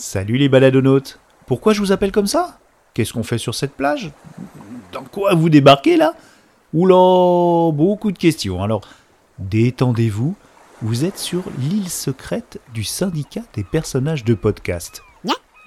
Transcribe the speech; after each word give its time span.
Salut 0.00 0.38
les 0.38 0.48
baladonautes. 0.48 1.20
Pourquoi 1.44 1.74
je 1.74 1.80
vous 1.80 1.92
appelle 1.92 2.10
comme 2.10 2.26
ça? 2.26 2.58
Qu'est-ce 2.94 3.12
qu'on 3.12 3.22
fait 3.22 3.36
sur 3.36 3.54
cette 3.54 3.74
plage? 3.74 4.10
Dans 4.92 5.02
quoi 5.02 5.34
vous 5.34 5.50
débarquez 5.50 5.98
là? 5.98 6.14
Oula, 6.72 7.70
beaucoup 7.70 8.10
de 8.10 8.16
questions. 8.16 8.62
Alors, 8.62 8.80
détendez-vous. 9.38 10.34
Vous 10.80 11.04
êtes 11.04 11.18
sur 11.18 11.42
l'île 11.58 11.90
secrète 11.90 12.62
du 12.72 12.82
syndicat 12.82 13.42
des 13.52 13.62
personnages 13.62 14.24
de 14.24 14.32
podcast. 14.32 15.02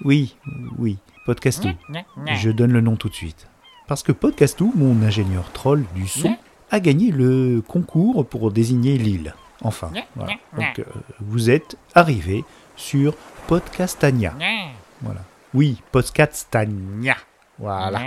Oui, 0.04 0.34
oui, 0.78 0.98
Podcastou. 1.26 1.68
Je 2.34 2.50
donne 2.50 2.72
le 2.72 2.80
nom 2.80 2.96
tout 2.96 3.08
de 3.08 3.14
suite. 3.14 3.46
Parce 3.86 4.02
que 4.02 4.10
Podcastou, 4.10 4.72
mon 4.74 5.00
ingénieur 5.06 5.52
troll 5.52 5.84
du 5.94 6.08
son, 6.08 6.36
a 6.72 6.80
gagné 6.80 7.12
le 7.12 7.62
concours 7.64 8.26
pour 8.26 8.50
désigner 8.50 8.98
l'île. 8.98 9.36
Enfin, 9.62 9.92
voilà. 10.16 10.32
Donc, 10.58 10.80
euh, 10.80 10.84
vous 11.20 11.50
êtes 11.50 11.76
arrivé 11.94 12.44
sur 12.76 13.14
Podcastania. 13.46 14.34
Voilà. 15.02 15.20
Oui, 15.52 15.80
Podcastania. 15.92 17.16
Voilà. 17.58 18.00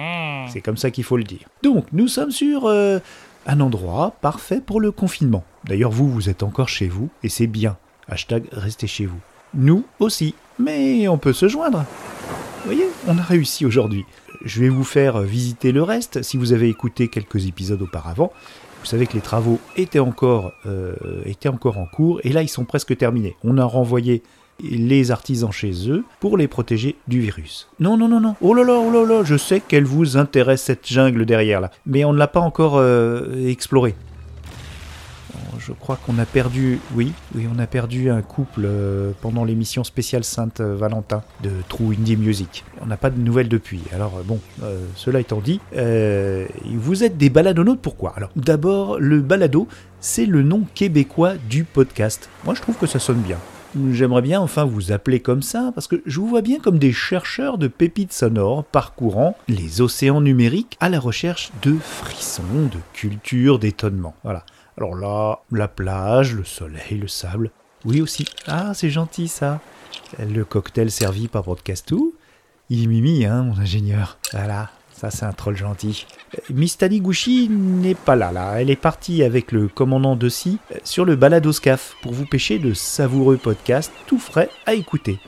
C'est 0.51 0.61
comme 0.61 0.77
ça 0.77 0.91
qu'il 0.91 1.03
faut 1.03 1.17
le 1.17 1.23
dire. 1.23 1.47
Donc, 1.63 1.85
nous 1.93 2.07
sommes 2.07 2.31
sur 2.31 2.65
euh, 2.65 2.99
un 3.45 3.59
endroit 3.59 4.15
parfait 4.21 4.61
pour 4.61 4.81
le 4.81 4.91
confinement. 4.91 5.43
D'ailleurs, 5.63 5.91
vous, 5.91 6.09
vous 6.09 6.29
êtes 6.29 6.43
encore 6.43 6.69
chez 6.69 6.87
vous, 6.87 7.09
et 7.23 7.29
c'est 7.29 7.47
bien. 7.47 7.77
Hashtag 8.09 8.45
restez 8.51 8.87
chez 8.87 9.05
vous. 9.05 9.19
Nous 9.53 9.85
aussi. 9.99 10.35
Mais 10.59 11.07
on 11.07 11.17
peut 11.17 11.33
se 11.33 11.47
joindre. 11.47 11.85
Vous 12.63 12.65
voyez, 12.73 12.87
on 13.07 13.17
a 13.17 13.21
réussi 13.21 13.65
aujourd'hui. 13.65 14.05
Je 14.43 14.59
vais 14.59 14.69
vous 14.69 14.83
faire 14.83 15.21
visiter 15.21 15.71
le 15.71 15.83
reste. 15.83 16.23
Si 16.23 16.35
vous 16.37 16.51
avez 16.51 16.67
écouté 16.67 17.07
quelques 17.07 17.47
épisodes 17.47 17.81
auparavant, 17.81 18.33
vous 18.81 18.85
savez 18.85 19.07
que 19.07 19.13
les 19.13 19.21
travaux 19.21 19.59
étaient 19.75 19.99
encore, 19.99 20.51
euh, 20.65 20.95
étaient 21.25 21.49
encore 21.49 21.77
en 21.77 21.85
cours, 21.85 22.19
et 22.23 22.29
là, 22.29 22.41
ils 22.41 22.49
sont 22.49 22.65
presque 22.65 22.97
terminés. 22.97 23.35
On 23.43 23.57
a 23.57 23.65
renvoyé 23.65 24.23
les 24.61 25.11
artisans 25.11 25.51
chez 25.51 25.89
eux 25.89 26.03
pour 26.19 26.37
les 26.37 26.47
protéger 26.47 26.95
du 27.07 27.19
virus. 27.19 27.67
Non, 27.79 27.97
non, 27.97 28.07
non, 28.07 28.19
non. 28.19 28.35
Oh 28.41 28.53
là 28.53 28.63
là, 28.63 28.73
oh 28.73 28.91
là 28.91 29.05
là, 29.05 29.23
je 29.23 29.37
sais 29.37 29.59
qu'elle 29.59 29.85
vous 29.85 30.17
intéresse 30.17 30.63
cette 30.63 30.87
jungle 30.87 31.25
derrière 31.25 31.61
là, 31.61 31.71
mais 31.85 32.05
on 32.05 32.13
ne 32.13 32.17
l'a 32.17 32.27
pas 32.27 32.39
encore 32.39 32.77
euh, 32.77 33.47
explorée. 33.47 33.95
Oh, 35.33 35.57
Je 35.59 35.73
crois 35.73 35.97
qu'on 35.97 36.17
a 36.17 36.25
perdu, 36.25 36.79
oui, 36.95 37.13
oui, 37.35 37.47
on 37.53 37.59
a 37.59 37.67
perdu 37.67 38.09
un 38.09 38.21
couple 38.21 38.63
euh, 38.65 39.11
pendant 39.21 39.43
l'émission 39.43 39.83
spéciale 39.83 40.23
Sainte-Valentin 40.23 41.21
de 41.43 41.51
True 41.69 41.93
Indie 41.93 42.17
Music. 42.17 42.63
On 42.81 42.87
n'a 42.87 42.97
pas 42.97 43.09
de 43.09 43.19
nouvelles 43.19 43.49
depuis. 43.49 43.81
Alors 43.93 44.17
euh, 44.17 44.23
bon, 44.23 44.39
cela 44.95 45.19
étant 45.19 45.39
dit, 45.39 45.59
vous 45.73 47.03
êtes 47.03 47.17
des 47.17 47.29
baladonautes, 47.29 47.81
pourquoi? 47.81 48.13
Alors 48.17 48.31
d'abord, 48.35 48.99
le 48.99 49.21
balado, 49.21 49.67
c'est 49.99 50.25
le 50.25 50.41
nom 50.41 50.63
québécois 50.73 51.33
du 51.49 51.63
podcast. 51.63 52.29
Moi, 52.45 52.55
je 52.55 52.61
trouve 52.61 52.77
que 52.77 52.87
ça 52.87 52.99
sonne 52.99 53.21
bien. 53.21 53.37
J'aimerais 53.91 54.21
bien 54.21 54.41
enfin 54.41 54.65
vous 54.65 54.91
appeler 54.91 55.19
comme 55.19 55.41
ça, 55.41 55.71
parce 55.73 55.87
que 55.87 56.01
je 56.05 56.19
vous 56.19 56.27
vois 56.27 56.41
bien 56.41 56.59
comme 56.59 56.79
des 56.79 56.93
chercheurs 56.93 57.57
de 57.57 57.67
pépites 57.67 58.13
sonores 58.13 58.63
parcourant 58.63 59.37
les 59.47 59.81
océans 59.81 60.21
numériques 60.21 60.77
à 60.79 60.89
la 60.89 60.99
recherche 60.99 61.51
de 61.61 61.75
frissons, 61.77 62.43
de 62.71 62.79
culture, 62.93 63.59
d'étonnement. 63.59 64.15
Voilà. 64.23 64.45
Alors 64.77 64.95
là, 64.95 65.39
la 65.51 65.67
plage, 65.67 66.33
le 66.35 66.43
soleil, 66.43 66.99
le 66.99 67.07
sable. 67.07 67.51
Oui 67.85 68.01
aussi. 68.01 68.25
Ah, 68.47 68.73
c'est 68.73 68.89
gentil 68.89 69.27
ça. 69.27 69.59
Le 70.19 70.43
cocktail 70.45 70.91
servi 70.91 71.27
par 71.27 71.43
Broadcastou. 71.43 72.13
Il 72.69 72.83
est 72.83 72.87
mimi, 72.87 73.25
hein, 73.25 73.43
mon 73.43 73.57
ingénieur. 73.57 74.17
Voilà. 74.33 74.69
Ça, 74.99 75.11
c'est 75.11 75.25
un 75.25 75.31
troll 75.31 75.55
gentil. 75.55 76.07
Miss 76.49 76.75
Taniguchi 76.75 77.49
n'est 77.49 77.93
pas 77.93 78.15
là, 78.15 78.31
là. 78.31 78.55
Elle 78.59 78.71
est 78.71 78.75
partie 78.75 79.21
avec 79.21 79.51
le 79.51 79.67
commandant 79.67 80.15
de 80.15 80.27
Si 80.27 80.57
euh, 80.71 80.77
sur 80.83 81.05
le 81.05 81.15
balado 81.15 81.51
SCAF 81.51 81.95
pour 82.01 82.13
vous 82.13 82.25
pêcher 82.25 82.57
de 82.57 82.73
savoureux 82.73 83.37
podcasts 83.37 83.91
tout 84.07 84.17
frais 84.17 84.49
à 84.65 84.73
écouter. 84.73 85.19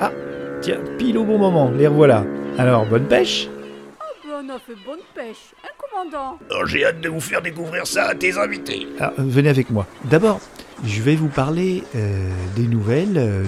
Ah, 0.00 0.12
tiens, 0.60 0.78
pile 0.98 1.18
au 1.18 1.24
bon 1.24 1.36
moment, 1.36 1.68
les 1.72 1.88
revoilà. 1.88 2.24
Alors, 2.58 2.86
bonne 2.86 3.08
pêche 3.08 3.48
Ah 3.98 4.04
ben, 4.24 4.46
on 4.46 4.54
a 4.54 4.58
fait 4.60 4.76
bonne 4.86 5.00
pêche, 5.16 5.52
hein, 5.64 5.68
commandant? 5.76 6.38
Oh, 6.52 6.64
J'ai 6.66 6.84
hâte 6.84 7.00
de 7.00 7.08
vous 7.08 7.20
faire 7.20 7.42
découvrir 7.42 7.84
ça 7.88 8.04
à 8.04 8.14
tes 8.14 8.38
invités. 8.38 8.86
Ah, 9.00 9.12
venez 9.18 9.48
avec 9.48 9.68
moi. 9.70 9.84
D'abord, 10.04 10.38
je 10.84 11.02
vais 11.02 11.16
vous 11.16 11.28
parler 11.28 11.84
euh, 11.94 12.30
des 12.56 12.66
nouvelles 12.66 13.16
euh, 13.16 13.44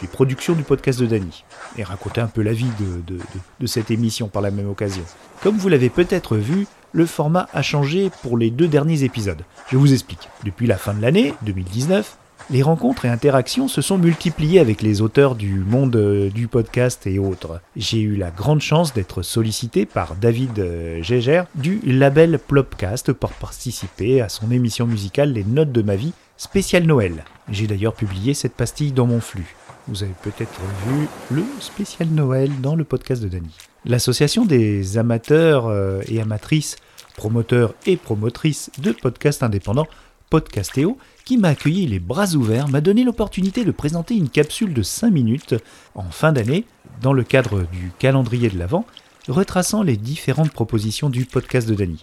des 0.00 0.06
productions 0.06 0.54
du 0.54 0.62
podcast 0.62 1.00
de 1.00 1.06
Dany 1.06 1.44
et 1.76 1.82
raconter 1.82 2.20
un 2.20 2.26
peu 2.26 2.42
la 2.42 2.52
vie 2.52 2.70
de 2.78 3.66
cette 3.66 3.90
émission 3.90 4.28
par 4.28 4.42
la 4.42 4.50
même 4.50 4.68
occasion. 4.68 5.04
Comme 5.42 5.56
vous 5.56 5.68
l'avez 5.68 5.90
peut-être 5.90 6.36
vu, 6.36 6.66
le 6.92 7.06
format 7.06 7.48
a 7.52 7.62
changé 7.62 8.10
pour 8.22 8.36
les 8.36 8.50
deux 8.50 8.68
derniers 8.68 9.04
épisodes. 9.04 9.42
Je 9.70 9.76
vous 9.76 9.92
explique. 9.92 10.28
Depuis 10.44 10.66
la 10.66 10.76
fin 10.76 10.94
de 10.94 11.02
l'année 11.02 11.34
2019, 11.42 12.16
les 12.50 12.62
rencontres 12.62 13.04
et 13.04 13.08
interactions 13.08 13.68
se 13.68 13.80
sont 13.80 13.96
multipliées 13.96 14.58
avec 14.58 14.82
les 14.82 15.02
auteurs 15.02 15.36
du 15.36 15.60
monde 15.60 15.94
euh, 15.94 16.30
du 16.30 16.48
podcast 16.48 17.06
et 17.06 17.18
autres. 17.18 17.60
J'ai 17.76 18.00
eu 18.00 18.16
la 18.16 18.30
grande 18.30 18.60
chance 18.60 18.92
d'être 18.92 19.22
sollicité 19.22 19.86
par 19.86 20.16
David 20.16 20.58
euh, 20.58 21.02
Gégère 21.02 21.46
du 21.54 21.80
label 21.84 22.38
Plopcast 22.38 23.12
pour 23.12 23.30
participer 23.30 24.20
à 24.20 24.28
son 24.28 24.50
émission 24.50 24.86
musicale 24.86 25.32
Les 25.32 25.44
Notes 25.44 25.70
de 25.70 25.82
ma 25.82 25.94
vie 25.94 26.12
spécial 26.40 26.84
Noël. 26.84 27.26
J'ai 27.50 27.66
d'ailleurs 27.66 27.92
publié 27.92 28.32
cette 28.32 28.54
pastille 28.54 28.92
dans 28.92 29.06
mon 29.06 29.20
flux. 29.20 29.54
Vous 29.88 30.02
avez 30.02 30.14
peut-être 30.22 30.58
vu 30.86 31.06
le 31.30 31.44
spécial 31.60 32.08
Noël 32.08 32.50
dans 32.62 32.74
le 32.74 32.84
podcast 32.84 33.22
de 33.22 33.28
Dany. 33.28 33.54
L'association 33.84 34.46
des 34.46 34.96
amateurs 34.96 35.66
euh, 35.66 36.00
et 36.08 36.18
amatrices, 36.18 36.76
promoteurs 37.14 37.74
et 37.84 37.98
promotrices 37.98 38.70
de 38.78 38.92
podcasts 38.92 39.42
indépendants, 39.42 39.86
Podcastéo, 40.30 40.96
qui 41.26 41.36
m'a 41.36 41.48
accueilli 41.48 41.86
les 41.86 41.98
bras 41.98 42.32
ouverts, 42.34 42.68
m'a 42.68 42.80
donné 42.80 43.04
l'opportunité 43.04 43.66
de 43.66 43.70
présenter 43.70 44.14
une 44.14 44.30
capsule 44.30 44.72
de 44.72 44.82
5 44.82 45.10
minutes 45.10 45.54
en 45.94 46.10
fin 46.10 46.32
d'année, 46.32 46.64
dans 47.02 47.12
le 47.12 47.22
cadre 47.22 47.66
du 47.70 47.92
calendrier 47.98 48.48
de 48.48 48.58
l'Avent, 48.58 48.86
retraçant 49.28 49.82
les 49.82 49.98
différentes 49.98 50.52
propositions 50.52 51.10
du 51.10 51.26
podcast 51.26 51.68
de 51.68 51.74
Dany. 51.74 52.02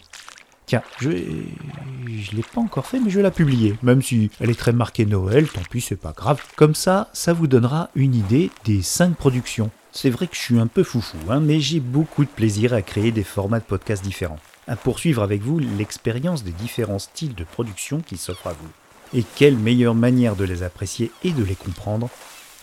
Tiens, 0.67 0.83
je 0.99 1.09
je 1.09 2.35
l'ai 2.35 2.43
pas 2.43 2.59
encore 2.59 2.85
fait, 2.85 2.99
mais 2.99 3.09
je 3.09 3.15
vais 3.15 3.23
la 3.23 3.31
publier. 3.31 3.75
Même 3.83 4.01
si 4.01 4.29
elle 4.41 4.49
est 4.49 4.59
très 4.59 4.73
marquée 4.73 5.05
Noël, 5.05 5.47
tant 5.47 5.61
pis, 5.69 5.79
c'est 5.79 5.95
pas 5.95 6.11
grave. 6.11 6.41
Comme 6.57 6.75
ça, 6.75 7.09
ça 7.13 7.31
vous 7.31 7.47
donnera 7.47 7.89
une 7.95 8.13
idée 8.13 8.51
des 8.65 8.81
5 8.81 9.15
productions. 9.15 9.71
C'est 9.93 10.09
vrai 10.09 10.27
que 10.27 10.35
je 10.35 10.41
suis 10.41 10.59
un 10.59 10.67
peu 10.67 10.83
foufou, 10.83 11.17
hein, 11.29 11.39
mais 11.39 11.61
j'ai 11.61 11.79
beaucoup 11.79 12.25
de 12.25 12.29
plaisir 12.29 12.73
à 12.73 12.81
créer 12.81 13.11
des 13.11 13.23
formats 13.23 13.59
de 13.59 13.63
podcasts 13.63 14.03
différents. 14.03 14.39
À 14.67 14.75
poursuivre 14.75 15.23
avec 15.23 15.41
vous 15.41 15.57
l'expérience 15.57 16.43
des 16.43 16.51
différents 16.51 16.99
styles 16.99 17.33
de 17.33 17.45
production 17.45 18.01
qui 18.01 18.17
s'offrent 18.17 18.47
à 18.47 18.53
vous. 18.53 19.17
Et 19.17 19.23
quelle 19.35 19.55
meilleure 19.55 19.95
manière 19.95 20.35
de 20.35 20.43
les 20.43 20.63
apprécier 20.63 21.11
et 21.23 21.31
de 21.31 21.45
les 21.45 21.55
comprendre 21.55 22.09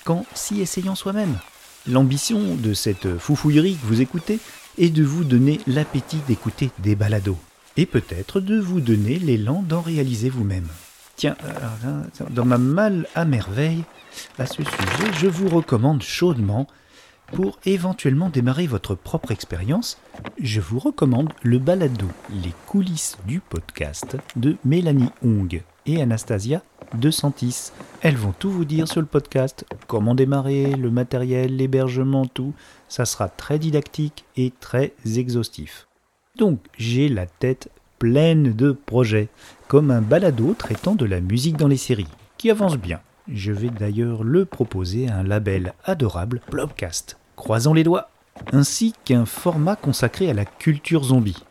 qu'en 0.04 0.26
s'y 0.34 0.60
essayant 0.60 0.94
soi-même. 0.94 1.38
L'ambition 1.88 2.54
de 2.54 2.74
cette 2.74 3.16
foufouillerie 3.16 3.76
que 3.76 3.86
vous 3.86 4.02
écoutez 4.02 4.40
est 4.76 4.90
de 4.90 5.04
vous 5.04 5.24
donner 5.24 5.60
l'appétit 5.66 6.20
d'écouter 6.28 6.70
des 6.80 6.96
balados 6.96 7.38
et 7.76 7.86
peut-être 7.86 8.40
de 8.40 8.58
vous 8.58 8.80
donner 8.80 9.18
l'élan 9.18 9.62
d'en 9.62 9.80
réaliser 9.80 10.30
vous-même. 10.30 10.66
Tiens, 11.16 11.36
euh, 11.44 12.02
dans 12.30 12.44
ma 12.44 12.58
malle 12.58 13.06
à 13.14 13.24
merveille, 13.24 13.84
à 14.38 14.46
ce 14.46 14.62
sujet, 14.62 15.12
je 15.20 15.26
vous 15.26 15.48
recommande 15.48 16.02
chaudement, 16.02 16.66
pour 17.32 17.58
éventuellement 17.64 18.28
démarrer 18.28 18.66
votre 18.66 18.94
propre 18.94 19.30
expérience, 19.30 19.98
je 20.40 20.60
vous 20.60 20.78
recommande 20.78 21.32
le 21.42 21.58
balado 21.58 22.06
Les 22.30 22.52
coulisses 22.66 23.16
du 23.26 23.40
podcast 23.40 24.16
de 24.36 24.56
Mélanie 24.64 25.10
Hong 25.24 25.62
et 25.86 26.02
Anastasia 26.02 26.62
De 26.94 27.10
Santis. 27.10 27.70
Elles 28.02 28.16
vont 28.16 28.34
tout 28.38 28.50
vous 28.50 28.64
dire 28.64 28.86
sur 28.88 29.00
le 29.00 29.06
podcast, 29.06 29.64
comment 29.86 30.14
démarrer, 30.14 30.72
le 30.72 30.90
matériel, 30.90 31.56
l'hébergement, 31.56 32.26
tout. 32.26 32.54
Ça 32.88 33.04
sera 33.04 33.28
très 33.28 33.58
didactique 33.58 34.24
et 34.36 34.52
très 34.60 34.92
exhaustif. 35.16 35.88
Donc 36.36 36.58
j'ai 36.76 37.08
la 37.08 37.26
tête 37.26 37.70
pleine 37.98 38.52
de 38.52 38.72
projets, 38.72 39.28
comme 39.68 39.90
un 39.90 40.00
balado 40.00 40.54
traitant 40.54 40.96
de 40.96 41.04
la 41.04 41.20
musique 41.20 41.56
dans 41.56 41.68
les 41.68 41.76
séries, 41.76 42.08
qui 42.38 42.50
avance 42.50 42.76
bien. 42.76 43.00
Je 43.32 43.52
vais 43.52 43.70
d'ailleurs 43.70 44.24
le 44.24 44.44
proposer 44.44 45.08
à 45.08 45.18
un 45.18 45.22
label 45.22 45.74
adorable, 45.84 46.40
Blobcast, 46.50 47.18
croisons 47.36 47.72
les 47.72 47.84
doigts, 47.84 48.10
ainsi 48.52 48.94
qu'un 49.04 49.26
format 49.26 49.76
consacré 49.76 50.28
à 50.28 50.34
la 50.34 50.44
culture 50.44 51.04
zombie. 51.04 51.42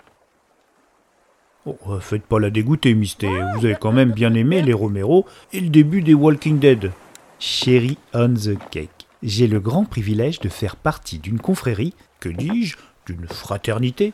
Oh, 1.66 1.78
euh, 1.88 2.00
faites 2.02 2.24
pas 2.24 2.40
la 2.40 2.50
dégoûter, 2.50 2.94
Misté, 2.94 3.30
vous 3.56 3.66
avez 3.66 3.78
quand 3.80 3.94
même 3.94 4.12
bien 4.12 4.34
aimé 4.34 4.62
les 4.62 4.74
Romero 4.74 5.26
et 5.54 5.62
le 5.62 5.70
début 5.70 6.02
des 6.02 6.14
Walking 6.14 6.60
Dead. 6.60 6.92
Cherry 7.40 7.98
on 8.14 8.34
the 8.34 8.58
Cake. 8.70 9.08
J'ai 9.24 9.48
le 9.48 9.62
grand 9.62 9.86
privilège 9.86 10.42
de 10.42 10.50
faire 10.50 10.76
partie 10.76 11.20
d'une 11.20 11.40
confrérie, 11.40 11.94
que 12.20 12.28
dis-je, 12.28 12.76
d'une 13.06 13.28
fraternité, 13.28 14.12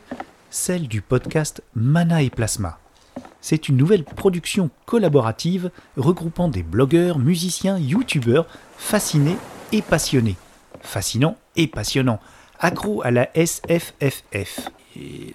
celle 0.50 0.88
du 0.88 1.00
podcast 1.00 1.62
Mana 1.74 2.22
et 2.22 2.30
Plasma. 2.30 2.78
C'est 3.40 3.68
une 3.68 3.76
nouvelle 3.76 4.04
production 4.04 4.70
collaborative 4.84 5.70
regroupant 5.96 6.48
des 6.48 6.62
blogueurs, 6.62 7.18
musiciens, 7.18 7.78
youtubeurs 7.78 8.46
fascinés 8.76 9.36
et 9.72 9.80
passionnés. 9.80 10.36
Fascinant 10.82 11.36
et 11.56 11.66
passionnant. 11.66 12.20
Accro 12.58 13.02
à 13.02 13.10
la 13.10 13.30
SFFF. 13.34 14.68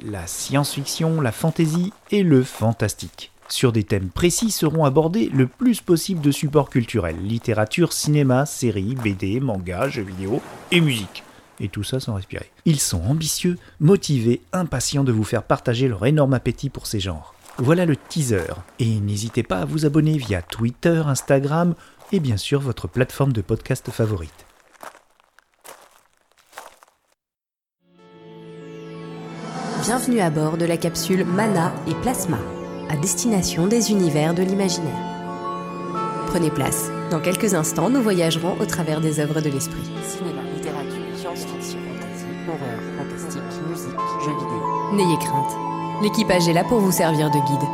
La 0.06 0.28
science-fiction, 0.28 1.22
la 1.22 1.32
fantaisie 1.32 1.94
et 2.12 2.22
le 2.22 2.44
fantastique. 2.44 3.32
Sur 3.48 3.72
des 3.72 3.84
thèmes 3.84 4.10
précis 4.10 4.52
seront 4.52 4.86
abordés 4.86 5.30
le 5.34 5.48
plus 5.48 5.82
possible 5.82 6.22
de 6.22 6.32
supports 6.32 6.70
culturels, 6.70 7.22
littérature, 7.22 7.94
cinéma, 7.94 8.46
séries, 8.46 8.96
BD, 8.96 9.40
manga, 9.40 9.88
jeux 9.88 10.04
vidéo 10.04 10.42
et 10.72 10.82
musique. 10.82 11.24
Et 11.60 11.70
tout 11.70 11.84
ça 11.84 12.00
sans 12.00 12.16
respirer. 12.16 12.52
Ils 12.66 12.80
sont 12.80 13.02
ambitieux, 13.04 13.58
motivés, 13.80 14.42
impatients 14.54 15.04
de 15.04 15.12
vous 15.12 15.24
faire 15.24 15.44
partager 15.44 15.88
leur 15.88 16.06
énorme 16.06 16.34
appétit 16.34 16.70
pour 16.70 16.88
ces 16.88 17.00
genres. 17.00 17.34
Voilà 17.58 17.86
le 17.86 17.96
teaser. 17.96 18.54
Et 18.80 19.00
n'hésitez 19.00 19.44
pas 19.44 19.60
à 19.60 19.66
vous 19.66 19.86
abonner 19.86 20.18
via 20.18 20.42
Twitter, 20.42 21.02
Instagram 21.06 21.76
et 22.12 22.20
bien 22.20 22.38
sûr 22.38 22.60
votre 22.60 22.88
plateforme 22.88 23.34
de 23.34 23.42
podcast 23.42 23.90
favorite. 23.92 24.46
Bienvenue 29.84 30.20
à 30.20 30.32
bord 30.32 30.58
de 30.58 30.66
la 30.66 30.78
capsule 30.78 31.26
Mana 31.26 31.72
et 31.88 31.94
Plasma, 32.02 32.40
à 32.90 32.98
destination 32.98 33.68
des 33.68 33.92
univers 33.92 34.34
de 34.34 34.42
l'imaginaire. 34.42 35.16
Prenez 36.26 36.50
place. 36.50 36.90
Dans 37.12 37.22
quelques 37.22 37.54
instants, 37.54 37.92
nous 37.92 38.02
voyagerons 38.02 38.60
au 38.60 38.66
travers 38.66 39.00
des 39.00 39.20
œuvres 39.20 39.42
de 39.42 39.50
l'esprit. 39.50 39.84
N'ayez 44.94 45.18
crainte. 45.18 45.58
L'équipage 46.02 46.48
est 46.48 46.54
là 46.54 46.64
pour 46.64 46.80
vous 46.80 46.92
servir 46.92 47.30
de 47.30 47.38
guide. 47.38 47.68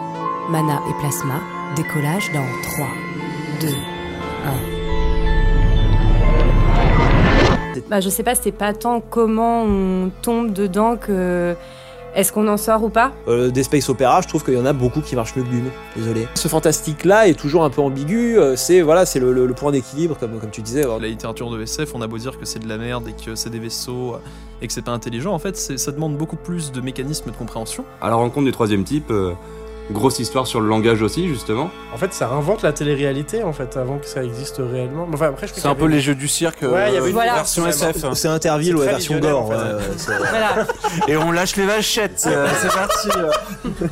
Mana 0.49 0.81
et 0.89 0.93
Plasma, 0.99 1.41
décollage 1.75 2.31
dans 2.31 2.45
3, 2.63 2.87
2, 3.61 3.67
1. 3.67 4.81
Bah, 7.89 7.99
je 7.99 8.09
sais 8.09 8.23
pas, 8.23 8.35
c'est 8.35 8.51
pas 8.51 8.73
tant 8.73 9.01
comment 9.01 9.63
on 9.63 10.11
tombe 10.21 10.53
dedans 10.53 10.95
que 10.95 11.55
est-ce 12.15 12.31
qu'on 12.33 12.47
en 12.47 12.57
sort 12.57 12.83
ou 12.83 12.89
pas 12.89 13.11
Euh, 13.27 13.49
des 13.51 13.63
space 13.63 13.89
opéra, 13.89 14.21
je 14.21 14.27
trouve 14.27 14.43
qu'il 14.43 14.53
y 14.53 14.59
en 14.59 14.65
a 14.65 14.73
beaucoup 14.73 15.01
qui 15.01 15.15
marchent 15.15 15.35
mieux 15.35 15.43
que 15.43 15.49
Dune. 15.49 15.69
Désolé. 15.95 16.27
Ce 16.35 16.47
fantastique-là 16.47 17.27
est 17.27 17.33
toujours 17.39 17.63
un 17.63 17.69
peu 17.69 17.81
ambigu. 17.81 18.37
euh, 18.37 18.55
C'est 18.55 18.81
voilà, 18.81 19.05
c'est 19.05 19.19
le, 19.19 19.31
le- 19.33 19.45
le 19.45 19.53
point 19.53 19.71
d'équilibre, 19.71 20.17
comme, 20.19 20.39
comme 20.39 20.49
tu 20.51 20.61
disais. 20.61 20.83
La 20.83 21.07
littérature 21.07 21.49
de 21.49 21.61
SF, 21.61 21.93
on 21.95 22.01
a 22.01 22.07
beau 22.07 22.17
dire 22.17 22.37
que 22.39 22.45
c'est 22.45 22.59
de 22.59 22.67
la 22.67 22.77
merde 22.77 23.07
et 23.07 23.13
que 23.25 23.35
c'est 23.35 23.49
des 23.49 23.59
vaisseaux 23.59 24.15
euh, 24.15 24.17
et 24.61 24.67
que 24.67 24.73
c'est 24.73 24.83
pas 24.83 24.91
intelligent, 24.91 25.33
en 25.33 25.39
fait, 25.39 25.55
c'est- 25.57 25.77
ça 25.77 25.91
demande 25.91 26.17
beaucoup 26.17 26.35
plus 26.35 26.71
de 26.71 26.81
mécanismes 26.81 27.31
de 27.31 27.35
compréhension. 27.35 27.83
À 28.01 28.09
la 28.09 28.15
rencontre 28.15 28.45
du 28.45 28.51
troisième 28.51 28.83
type, 28.83 29.09
euh, 29.09 29.33
grosse 29.89 30.19
histoire 30.19 30.47
sur 30.47 30.61
le 30.61 30.67
langage 30.67 31.01
aussi, 31.01 31.27
justement. 31.27 31.69
En 31.93 31.97
fait, 31.97 32.13
ça 32.13 32.27
réinvente 32.29 32.61
la 32.61 32.71
télé-réalité, 32.71 33.43
en 33.43 33.51
fait, 33.51 33.75
avant 33.75 33.97
que 33.97 34.05
ça 34.05 34.23
existe 34.23 34.57
réellement. 34.59 35.07
Enfin, 35.13 35.27
après, 35.29 35.47
je 35.47 35.51
crois 35.51 35.61
C'est 35.63 35.67
un 35.67 35.75
peu 35.75 35.85
les 35.87 35.99
jeux 35.99 36.15
du 36.15 36.27
cirque, 36.29 36.61
Ouais, 36.61 36.89
il 36.89 36.93
y 36.93 36.97
avait 36.97 37.07
une 37.07 37.13
Voilà. 37.13 37.33
version 37.35 37.67
SF. 37.67 37.97
C'est 38.13 38.27
Interville 38.27 38.75
ou 38.75 38.79
la 38.79 38.85
version 38.91 39.19
gore. 39.19 39.41
en 39.41 39.49
fait. 39.49 39.55
ouais, 39.55 39.73
ouais, 39.73 39.79
c'est- 39.97 40.17
Voilà. 40.17 40.67
Et 41.07 41.17
on 41.17 41.31
lâche 41.31 41.55
les 41.57 41.65
vachettes, 41.65 42.23
euh, 42.27 42.47
c'est 42.61 42.73
parti. 42.73 43.09
euh. 43.17 43.31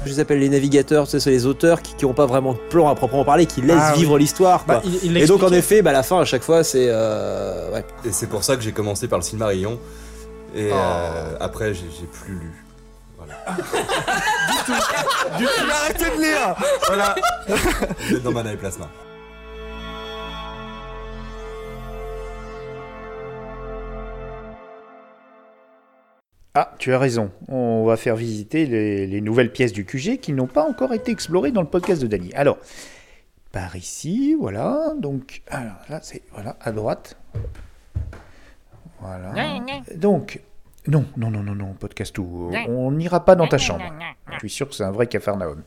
Je 0.06 0.10
les 0.10 0.20
appelle 0.20 0.40
les 0.40 0.50
navigateurs, 0.50 1.06
tu 1.06 1.12
sais, 1.12 1.20
c'est 1.20 1.32
les 1.32 1.46
auteurs 1.46 1.82
qui 1.82 2.06
n'ont 2.06 2.14
pas 2.14 2.26
vraiment 2.28 2.54
de 2.54 2.60
plan 2.70 2.88
à 2.88 2.96
proprement 2.96 3.26
parler, 3.26 3.46
qui 3.46 3.62
laissent 3.62 3.76
Ah, 3.80 3.92
oui. 3.94 4.00
vivre 4.00 4.18
l'histoire. 4.18 4.64
quoi. 4.66 4.76
Bah, 4.76 4.82
il- 4.86 5.00
il 5.12 5.18
Et 5.18 5.26
donc, 5.26 5.44
en 5.44 5.52
effet, 5.52 5.82
bah, 5.82 5.92
la 5.92 6.04
fin, 6.04 6.20
à 6.22 6.26
chaque 6.26 6.44
fois, 6.44 6.64
c'est. 6.64 6.88
euh, 6.88 7.72
ouais. 7.74 7.84
Et 8.06 8.12
c'est 8.12 8.28
pour 8.28 8.44
ça 8.44 8.56
que 8.56 8.62
j'ai 8.62 8.72
commencé 8.72 9.08
par 9.08 9.20
le 9.20 9.24
Silmarillion. 9.24 9.80
Et 10.56 10.70
euh, 10.72 11.36
après, 11.40 11.74
j'ai 11.74 11.86
j'ai 12.00 12.08
plus 12.08 12.34
lu. 12.34 12.52
Du 15.38 15.46
arrêtez 15.72 16.06
de 16.06 16.22
lire 16.22 16.56
Voilà. 16.88 17.16
Vous 17.48 18.16
êtes 18.16 18.24
dans 18.24 18.32
Mana 18.32 18.54
et 18.54 18.58
Plasma. 18.58 18.90
Ah, 26.56 26.74
tu 26.78 26.94
as 26.94 27.00
raison. 27.00 27.32
On 27.48 27.86
va 27.86 27.96
faire 27.96 28.16
visiter 28.16 28.66
les, 28.66 29.08
les 29.08 29.22
nouvelles 29.22 29.52
pièces 29.52 29.72
du 29.72 29.86
QG 29.86 30.20
qui 30.20 30.34
n'ont 30.34 30.48
pas 30.48 30.64
encore 30.64 30.94
été 30.94 31.12
explorées 31.12 31.52
dans 31.52 31.62
le 31.62 31.68
podcast 31.68 32.02
de 32.02 32.08
Dany. 32.08 32.34
Alors, 32.34 32.58
par 33.52 33.76
ici, 33.76 34.36
voilà. 34.40 34.94
Donc, 34.98 35.42
alors 35.48 35.80
là, 35.90 36.00
c'est 36.02 36.22
voilà 36.34 36.58
à 36.62 36.72
droite. 36.72 37.18
Voilà. 39.00 39.34
Donc, 39.96 40.42
non, 40.90 41.06
non, 41.18 41.30
non, 41.30 41.44
non, 41.44 41.56
non, 41.56 41.74
podcast 41.74 42.16
tout. 42.16 42.52
On 42.68 42.92
n'ira 42.92 43.24
pas 43.24 43.36
dans 43.36 43.48
ta 43.48 43.58
chambre. 43.58 43.84
Je 44.34 44.40
suis 44.40 44.50
sûr 44.50 44.68
que 44.68 44.76
c'est 44.76 44.84
un 44.84 44.92
vrai 44.92 45.08
cafarnaum. 45.08 45.64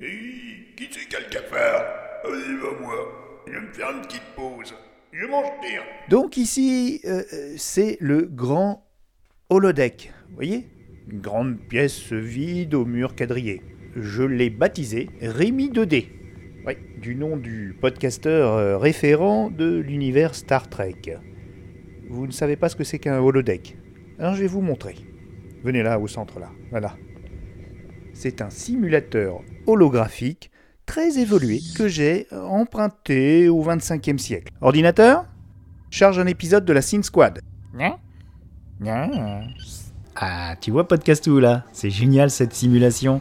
Hé, 0.00 0.06
qui 0.76 0.88
c'est 0.90 1.08
qui 1.08 1.16
a 1.16 1.20
le 1.20 1.26
cafard 1.30 1.84
Vas-y, 2.24 2.56
va 2.56 2.80
moi. 2.80 2.94
Je 3.46 3.52
vais 3.52 3.60
me 3.60 3.72
faire 3.72 3.90
une 3.90 4.02
petite 4.02 4.22
pause. 4.36 4.74
Je 5.12 5.26
mange 5.26 5.50
bien. 5.60 5.80
Donc 6.08 6.36
ici, 6.36 7.00
euh, 7.04 7.22
euh, 7.32 7.54
c'est 7.56 7.96
le 8.00 8.22
grand 8.22 8.86
holodeck. 9.50 10.12
Vous 10.28 10.34
voyez? 10.36 10.68
Une 11.08 11.20
grande 11.20 11.58
pièce 11.58 12.12
vide 12.12 12.74
au 12.74 12.84
mur 12.84 13.14
quadrillé. 13.14 13.62
Je 13.96 14.22
l'ai 14.22 14.50
baptisé 14.50 15.08
Rémi 15.20 15.70
2D. 15.70 16.23
Oui, 16.66 16.78
du 16.98 17.14
nom 17.14 17.36
du 17.36 17.76
podcasteur 17.78 18.54
euh, 18.54 18.78
référent 18.78 19.50
de 19.50 19.76
l'univers 19.76 20.34
Star 20.34 20.70
Trek. 20.70 21.18
Vous 22.08 22.26
ne 22.26 22.32
savez 22.32 22.56
pas 22.56 22.70
ce 22.70 22.76
que 22.76 22.84
c'est 22.84 22.98
qu'un 22.98 23.18
holodeck 23.18 23.76
Alors 24.18 24.34
je 24.34 24.40
vais 24.40 24.46
vous 24.46 24.62
montrer. 24.62 24.96
Venez 25.62 25.82
là, 25.82 25.98
au 25.98 26.06
centre 26.06 26.40
là. 26.40 26.48
Voilà. 26.70 26.96
C'est 28.14 28.40
un 28.40 28.48
simulateur 28.48 29.42
holographique 29.66 30.50
très 30.86 31.18
évolué 31.18 31.60
que 31.76 31.86
j'ai 31.86 32.28
emprunté 32.32 33.50
au 33.50 33.62
25e 33.62 34.16
siècle. 34.16 34.50
Ordinateur 34.62 35.26
Charge 35.90 36.18
un 36.18 36.26
épisode 36.26 36.64
de 36.64 36.72
la 36.72 36.80
Sin 36.80 37.02
Squad. 37.02 37.40
Ah, 40.16 40.56
tu 40.60 40.70
vois 40.70 40.88
Podcastou 40.88 41.40
là 41.40 41.64
C'est 41.74 41.90
génial 41.90 42.30
cette 42.30 42.54
simulation. 42.54 43.20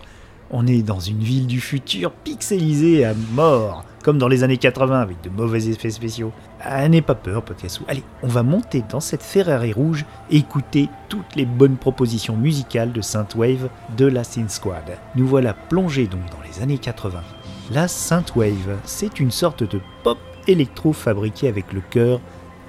On 0.55 0.67
est 0.67 0.83
dans 0.83 0.99
une 0.99 1.17
ville 1.17 1.47
du 1.47 1.59
futur 1.59 2.11
pixelisée 2.11 3.05
à 3.05 3.15
mort, 3.31 3.85
comme 4.03 4.19
dans 4.19 4.27
les 4.27 4.43
années 4.43 4.57
80 4.57 5.01
avec 5.01 5.19
de 5.23 5.31
mauvais 5.31 5.67
effets 5.67 5.89
spéciaux. 5.89 6.31
Ah, 6.61 6.87
n'aie 6.87 7.01
pas 7.01 7.15
peur 7.15 7.41
Podcastou. 7.41 7.85
Allez, 7.87 8.03
on 8.21 8.27
va 8.27 8.43
monter 8.43 8.83
dans 8.87 8.99
cette 8.99 9.23
Ferrari 9.23 9.73
rouge 9.73 10.05
et 10.29 10.37
écouter 10.37 10.89
toutes 11.09 11.35
les 11.35 11.47
bonnes 11.47 11.77
propositions 11.77 12.37
musicales 12.37 12.91
de 12.91 13.01
Synthwave 13.01 13.67
de 13.97 14.05
la 14.05 14.23
Sin 14.23 14.47
Squad. 14.47 14.99
Nous 15.15 15.25
voilà 15.25 15.55
plongés 15.55 16.05
donc 16.05 16.21
dans 16.29 16.47
les 16.47 16.61
années 16.61 16.77
80. 16.77 17.23
La 17.71 17.87
Synthwave, 17.87 18.77
c'est 18.83 19.19
une 19.19 19.31
sorte 19.31 19.63
de 19.63 19.81
pop 20.03 20.19
électro 20.47 20.93
fabriquée 20.93 21.47
avec 21.47 21.73
le 21.73 21.81
cœur 21.81 22.21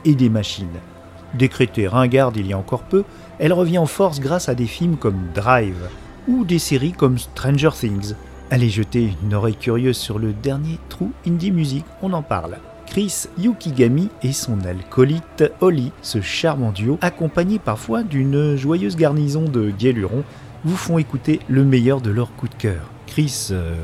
et 0.06 0.14
des 0.14 0.30
machines. 0.30 0.80
Décrétée 1.34 1.86
ringarde 1.86 2.38
il 2.38 2.46
y 2.46 2.54
a 2.54 2.58
encore 2.58 2.84
peu, 2.84 3.04
elle 3.38 3.52
revient 3.52 3.76
en 3.76 3.84
force 3.84 4.20
grâce 4.20 4.48
à 4.48 4.54
des 4.54 4.66
films 4.66 4.96
comme 4.96 5.28
Drive 5.34 5.86
ou 6.28 6.44
des 6.44 6.58
séries 6.58 6.92
comme 6.92 7.18
Stranger 7.18 7.70
Things. 7.72 8.14
Allez 8.50 8.68
jeter 8.68 9.14
une 9.22 9.34
oreille 9.34 9.56
curieuse 9.56 9.96
sur 9.96 10.18
le 10.18 10.32
dernier 10.32 10.78
trou 10.88 11.12
indie 11.26 11.50
music, 11.50 11.84
on 12.02 12.12
en 12.12 12.22
parle. 12.22 12.58
Chris 12.86 13.24
Yukigami 13.38 14.08
et 14.22 14.32
son 14.32 14.64
alcoolite 14.64 15.44
Holly, 15.60 15.90
ce 16.02 16.20
charmant 16.20 16.70
duo, 16.70 16.98
accompagné 17.00 17.58
parfois 17.58 18.02
d'une 18.02 18.56
joyeuse 18.56 18.96
garnison 18.96 19.42
de 19.42 19.70
guélurons, 19.70 20.24
vous 20.64 20.76
font 20.76 20.98
écouter 20.98 21.40
le 21.48 21.64
meilleur 21.64 22.00
de 22.00 22.10
leur 22.10 22.34
coup 22.36 22.48
de 22.48 22.54
cœur. 22.54 22.90
Chris, 23.06 23.48
euh, 23.50 23.74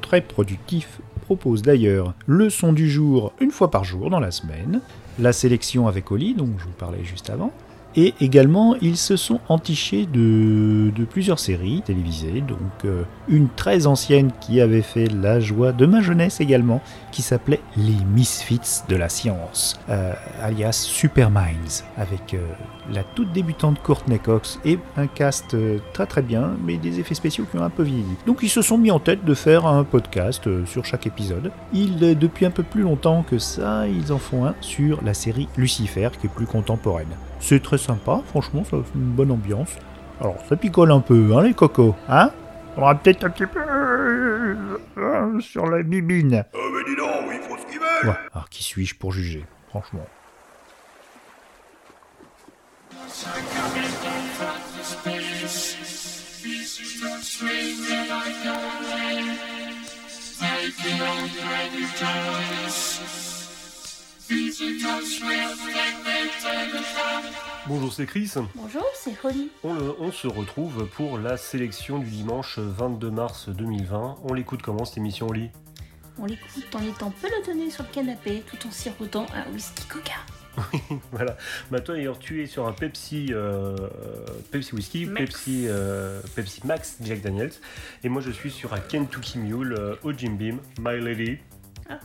très 0.00 0.20
productif, 0.20 1.00
propose 1.26 1.62
d'ailleurs 1.62 2.14
le 2.26 2.50
son 2.50 2.72
du 2.72 2.88
jour 2.88 3.32
une 3.40 3.50
fois 3.50 3.70
par 3.70 3.84
jour 3.84 4.10
dans 4.10 4.20
la 4.20 4.30
semaine, 4.30 4.80
la 5.18 5.32
sélection 5.32 5.88
avec 5.88 6.10
Oli, 6.12 6.34
dont 6.34 6.50
je 6.58 6.64
vous 6.64 6.70
parlais 6.78 7.04
juste 7.04 7.30
avant, 7.30 7.52
et 7.96 8.14
également 8.20 8.74
ils 8.80 8.96
se 8.96 9.16
sont 9.16 9.40
entichés 9.48 10.06
de, 10.06 10.92
plusieurs 11.10 11.38
séries 11.38 11.82
télévisées, 11.84 12.40
donc 12.40 12.58
euh, 12.84 13.04
une 13.28 13.48
très 13.48 13.86
ancienne 13.86 14.30
qui 14.40 14.60
avait 14.60 14.82
fait 14.82 15.06
la 15.06 15.40
joie 15.40 15.72
de 15.72 15.86
ma 15.86 16.00
jeunesse 16.00 16.40
également, 16.40 16.82
qui 17.12 17.22
s'appelait 17.22 17.60
Les 17.76 18.04
Misfits 18.14 18.82
de 18.88 18.96
la 18.96 19.08
science, 19.08 19.78
euh, 19.88 20.12
alias 20.42 20.72
Super 20.72 21.30
Minds, 21.30 21.84
avec 21.96 22.34
euh, 22.34 22.38
la 22.92 23.02
toute 23.02 23.32
débutante 23.32 23.82
Courtney 23.82 24.18
Cox 24.18 24.60
et 24.64 24.78
un 24.96 25.06
cast 25.06 25.54
euh, 25.54 25.78
très 25.92 26.06
très 26.06 26.22
bien, 26.22 26.52
mais 26.64 26.76
des 26.76 27.00
effets 27.00 27.14
spéciaux 27.14 27.44
qui 27.50 27.58
ont 27.58 27.64
un 27.64 27.70
peu 27.70 27.82
vieilli. 27.82 28.16
Donc 28.26 28.42
ils 28.42 28.48
se 28.48 28.62
sont 28.62 28.78
mis 28.78 28.90
en 28.90 28.98
tête 28.98 29.24
de 29.24 29.34
faire 29.34 29.66
un 29.66 29.84
podcast 29.84 30.46
euh, 30.46 30.64
sur 30.66 30.84
chaque 30.84 31.06
épisode. 31.06 31.50
Ils, 31.72 32.18
depuis 32.18 32.46
un 32.46 32.50
peu 32.50 32.62
plus 32.62 32.82
longtemps 32.82 33.24
que 33.28 33.38
ça, 33.38 33.86
ils 33.88 34.12
en 34.12 34.18
font 34.18 34.46
un 34.46 34.54
sur 34.60 35.02
la 35.02 35.14
série 35.14 35.48
Lucifer, 35.56 36.10
qui 36.20 36.26
est 36.26 36.30
plus 36.30 36.46
contemporaine. 36.46 37.08
C'est 37.40 37.62
très 37.62 37.78
sympa, 37.78 38.20
franchement, 38.26 38.64
ça 38.64 38.76
fait 38.78 38.94
une 38.94 39.12
bonne 39.12 39.30
ambiance. 39.30 39.76
Alors 40.20 40.36
ça 40.48 40.56
picole 40.56 40.92
un 40.92 41.00
peu, 41.00 41.36
hein 41.36 41.42
les 41.42 41.54
cocos, 41.54 41.94
hein? 42.08 42.30
On 42.76 42.82
aura 42.82 42.94
peut-être 42.94 43.24
un 43.24 43.30
petit 43.30 43.46
peu 43.46 43.60
euh, 44.98 45.40
sur 45.40 45.66
la 45.66 45.82
bibine. 45.82 46.44
Oh, 46.54 46.58
mais 46.72 46.84
dis 46.90 46.96
donc, 46.96 47.08
ils 47.32 47.40
font 47.40 47.56
ce 47.56 47.66
qu'ils 47.70 47.80
veulent. 47.80 48.10
Ouais, 48.10 48.18
alors 48.32 48.48
qui 48.50 48.62
suis-je 48.62 48.94
pour 48.94 49.12
juger, 49.12 49.44
franchement? 49.68 50.06
Bonjour, 67.68 67.92
c'est 67.92 68.06
Chris. 68.06 68.30
Bonjour, 68.54 68.84
c'est 68.94 69.14
Holly. 69.24 69.50
On, 69.64 69.74
le- 69.74 69.94
on 70.00 70.12
se 70.12 70.26
retrouve 70.26 70.86
pour 70.88 71.18
la 71.18 71.36
sélection 71.36 71.98
du 71.98 72.06
dimanche 72.10 72.58
22 72.58 73.10
mars 73.10 73.48
2020. 73.48 74.16
On 74.24 74.32
l'écoute 74.34 74.62
comment 74.62 74.84
cette 74.84 74.98
émission, 74.98 75.26
Oli? 75.28 75.50
On 76.18 76.24
l'écoute 76.26 76.74
en 76.74 76.82
étant 76.82 77.10
pelotonné 77.10 77.70
sur 77.70 77.82
le 77.84 77.90
canapé 77.90 78.42
tout 78.46 78.66
en 78.66 78.70
sirotant 78.70 79.26
un 79.34 79.50
whisky 79.52 79.84
coca. 79.84 80.14
Voilà. 81.12 81.36
Bah, 81.70 81.80
toi, 81.80 81.94
d'ailleurs, 81.94 82.18
tu 82.18 82.42
es 82.42 82.46
sur 82.46 82.66
un 82.66 82.72
Pepsi, 82.72 83.28
euh, 83.32 83.76
Pepsi 84.50 84.74
Whisky, 84.74 85.06
Max. 85.06 85.24
Pepsi, 85.24 85.64
euh, 85.68 86.20
Pepsi 86.34 86.66
Max 86.66 86.96
Jack 87.02 87.20
Daniels. 87.20 87.52
Et 88.04 88.08
moi, 88.08 88.20
je 88.22 88.30
suis 88.30 88.50
sur 88.50 88.72
un 88.74 88.80
Kentucky 88.80 89.38
Mule 89.38 89.74
euh, 89.78 89.96
au 90.02 90.12
Jim 90.12 90.32
Beam, 90.38 90.58
My 90.80 91.00
Lady. 91.00 91.38
Ah, 91.88 91.98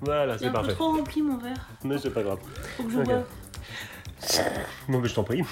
Voilà, 0.00 0.36
J'ai 0.36 0.44
c'est 0.46 0.52
parfait. 0.52 0.72
trop 0.74 0.92
rempli 0.92 1.22
mon 1.22 1.38
verre. 1.38 1.68
Mais 1.84 1.98
c'est 1.98 2.10
pas 2.10 2.22
grave. 2.22 2.38
Faut 2.76 2.84
que 2.84 2.90
je 2.92 2.98
boive. 2.98 3.24
Non, 4.88 5.00
mais 5.00 5.08
je 5.08 5.14
t'en 5.14 5.24
prie. 5.24 5.42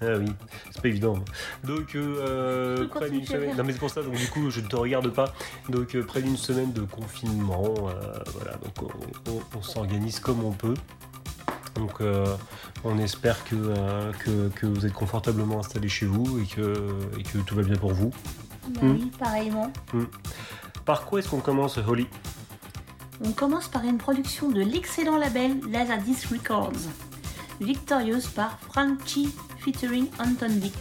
Ah 0.00 0.06
oui, 0.18 0.26
c'est 0.70 0.80
pas 0.80 0.88
évident. 0.88 1.14
Donc, 1.64 1.94
euh, 1.96 2.86
près 2.88 3.10
d'une 3.10 3.24
semaine. 3.26 3.56
Non, 3.56 3.64
mais 3.64 3.72
c'est 3.72 3.78
pour 3.80 3.90
ça, 3.90 4.02
donc 4.02 4.14
du 4.14 4.28
coup, 4.28 4.48
je 4.50 4.60
ne 4.60 4.66
te 4.68 4.76
regarde 4.76 5.08
pas. 5.08 5.32
Donc, 5.68 5.94
euh, 5.96 6.04
près 6.04 6.22
d'une 6.22 6.36
semaine 6.36 6.72
de 6.72 6.82
confinement, 6.82 7.64
euh, 7.88 8.12
voilà, 8.34 8.52
donc 8.58 8.82
on, 8.82 9.30
on- 9.32 9.58
on 9.58 9.62
s'organise 9.62 10.20
comme 10.20 10.44
on 10.44 10.52
peut. 10.52 10.74
Donc, 11.74 12.00
on 12.84 12.98
espère 12.98 13.44
que, 13.44 13.54
que, 14.24 14.48
que 14.48 14.66
vous 14.66 14.84
êtes 14.86 14.92
confortablement 14.92 15.60
installés 15.60 15.88
chez 15.88 16.06
vous 16.06 16.40
et 16.40 16.46
que, 16.46 16.74
et 17.18 17.22
que 17.22 17.38
tout 17.38 17.54
va 17.54 17.62
bien 17.62 17.76
pour 17.76 17.92
vous. 17.92 18.10
Bah 18.68 18.80
Hmm. 18.82 18.90
oui, 18.92 19.10
pareillement. 19.18 19.72
Hmm. 19.92 20.04
Par 20.84 21.06
quoi 21.06 21.20
est-ce 21.20 21.28
qu'on 21.28 21.40
commence, 21.40 21.78
Holly? 21.78 22.06
On 23.24 23.32
commence 23.32 23.68
par 23.68 23.84
une 23.84 23.96
production 23.98 24.50
de 24.50 24.60
l'excellent 24.60 25.16
label 25.18 25.58
Laserdisc 25.70 26.26
Records, 26.30 26.72
Victorious 27.60 28.28
par 28.34 28.58
Franchi 28.60 29.34
featuring 29.58 30.06
Anton 30.20 30.48
Vick. 30.60 30.74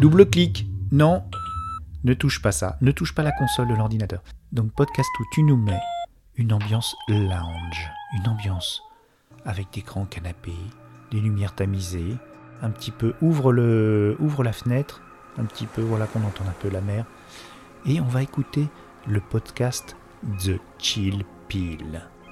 Double 0.00 0.30
clic. 0.30 0.66
Non, 0.92 1.24
ne 2.04 2.14
touche 2.14 2.40
pas 2.40 2.52
ça. 2.52 2.76
Ne 2.80 2.92
touche 2.92 3.14
pas 3.14 3.22
la 3.22 3.32
console 3.32 3.68
de 3.68 3.74
l'ordinateur. 3.74 4.22
Donc 4.52 4.72
podcast 4.72 5.08
où 5.18 5.24
tu 5.32 5.42
nous 5.42 5.56
mets 5.56 5.80
une 6.36 6.52
ambiance 6.52 6.94
lounge. 7.08 7.90
Une 8.14 8.28
ambiance 8.28 8.82
avec 9.44 9.72
des 9.72 9.82
grands 9.82 10.06
canapés, 10.06 10.52
des 11.10 11.20
lumières 11.20 11.54
tamisées, 11.54 12.16
un 12.62 12.70
petit 12.70 12.90
peu 12.92 13.14
ouvre 13.22 13.52
le 13.52 14.16
ouvre 14.20 14.44
la 14.44 14.52
fenêtre, 14.52 15.02
un 15.38 15.44
petit 15.44 15.66
peu 15.66 15.82
voilà 15.82 16.06
qu'on 16.06 16.22
entend 16.22 16.44
un 16.46 16.54
peu 16.60 16.68
la 16.68 16.80
mer 16.80 17.06
et 17.86 18.00
on 18.00 18.06
va 18.06 18.22
écouter 18.22 18.68
le 19.06 19.20
podcast 19.20 19.96
The 20.38 20.60
Chill 20.78 21.24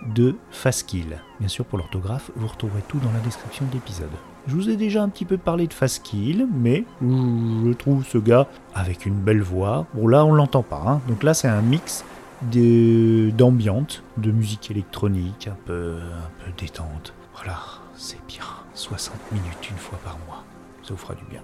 De 0.06 0.36
Faskill. 0.50 1.18
Bien 1.40 1.48
sûr 1.48 1.64
pour 1.64 1.78
l'orthographe, 1.78 2.30
vous 2.36 2.46
retrouverez 2.46 2.82
tout 2.86 2.98
dans 2.98 3.10
la 3.10 3.18
description 3.18 3.66
de 3.66 3.72
l'épisode. 3.72 4.10
Je 4.46 4.54
vous 4.54 4.70
ai 4.70 4.76
déjà 4.76 5.02
un 5.02 5.08
petit 5.08 5.24
peu 5.24 5.36
parlé 5.38 5.66
de 5.66 5.72
Faskill, 5.72 6.46
mais 6.52 6.84
je 7.02 7.72
trouve 7.72 8.06
ce 8.06 8.18
gars 8.18 8.46
avec 8.74 9.06
une 9.06 9.16
belle 9.16 9.42
voix. 9.42 9.86
Bon 9.94 10.06
là 10.06 10.24
on 10.24 10.32
l'entend 10.32 10.62
pas, 10.62 10.84
hein. 10.86 11.00
donc 11.08 11.24
là 11.24 11.34
c'est 11.34 11.48
un 11.48 11.62
mix 11.62 12.04
d'ambiance, 12.42 14.04
de 14.18 14.30
musique 14.30 14.70
électronique, 14.70 15.48
un 15.48 15.56
peu, 15.66 15.96
un 15.98 16.44
peu 16.44 16.52
détente. 16.56 17.12
Voilà, 17.34 17.58
c'est 17.96 18.24
bien. 18.28 18.44
60 18.74 19.16
minutes 19.32 19.68
une 19.68 19.76
fois 19.76 19.98
par 20.04 20.16
mois, 20.28 20.44
ça 20.84 20.90
vous 20.90 20.96
fera 20.96 21.14
du 21.14 21.24
bien. 21.24 21.42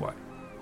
Ouais. 0.00 0.12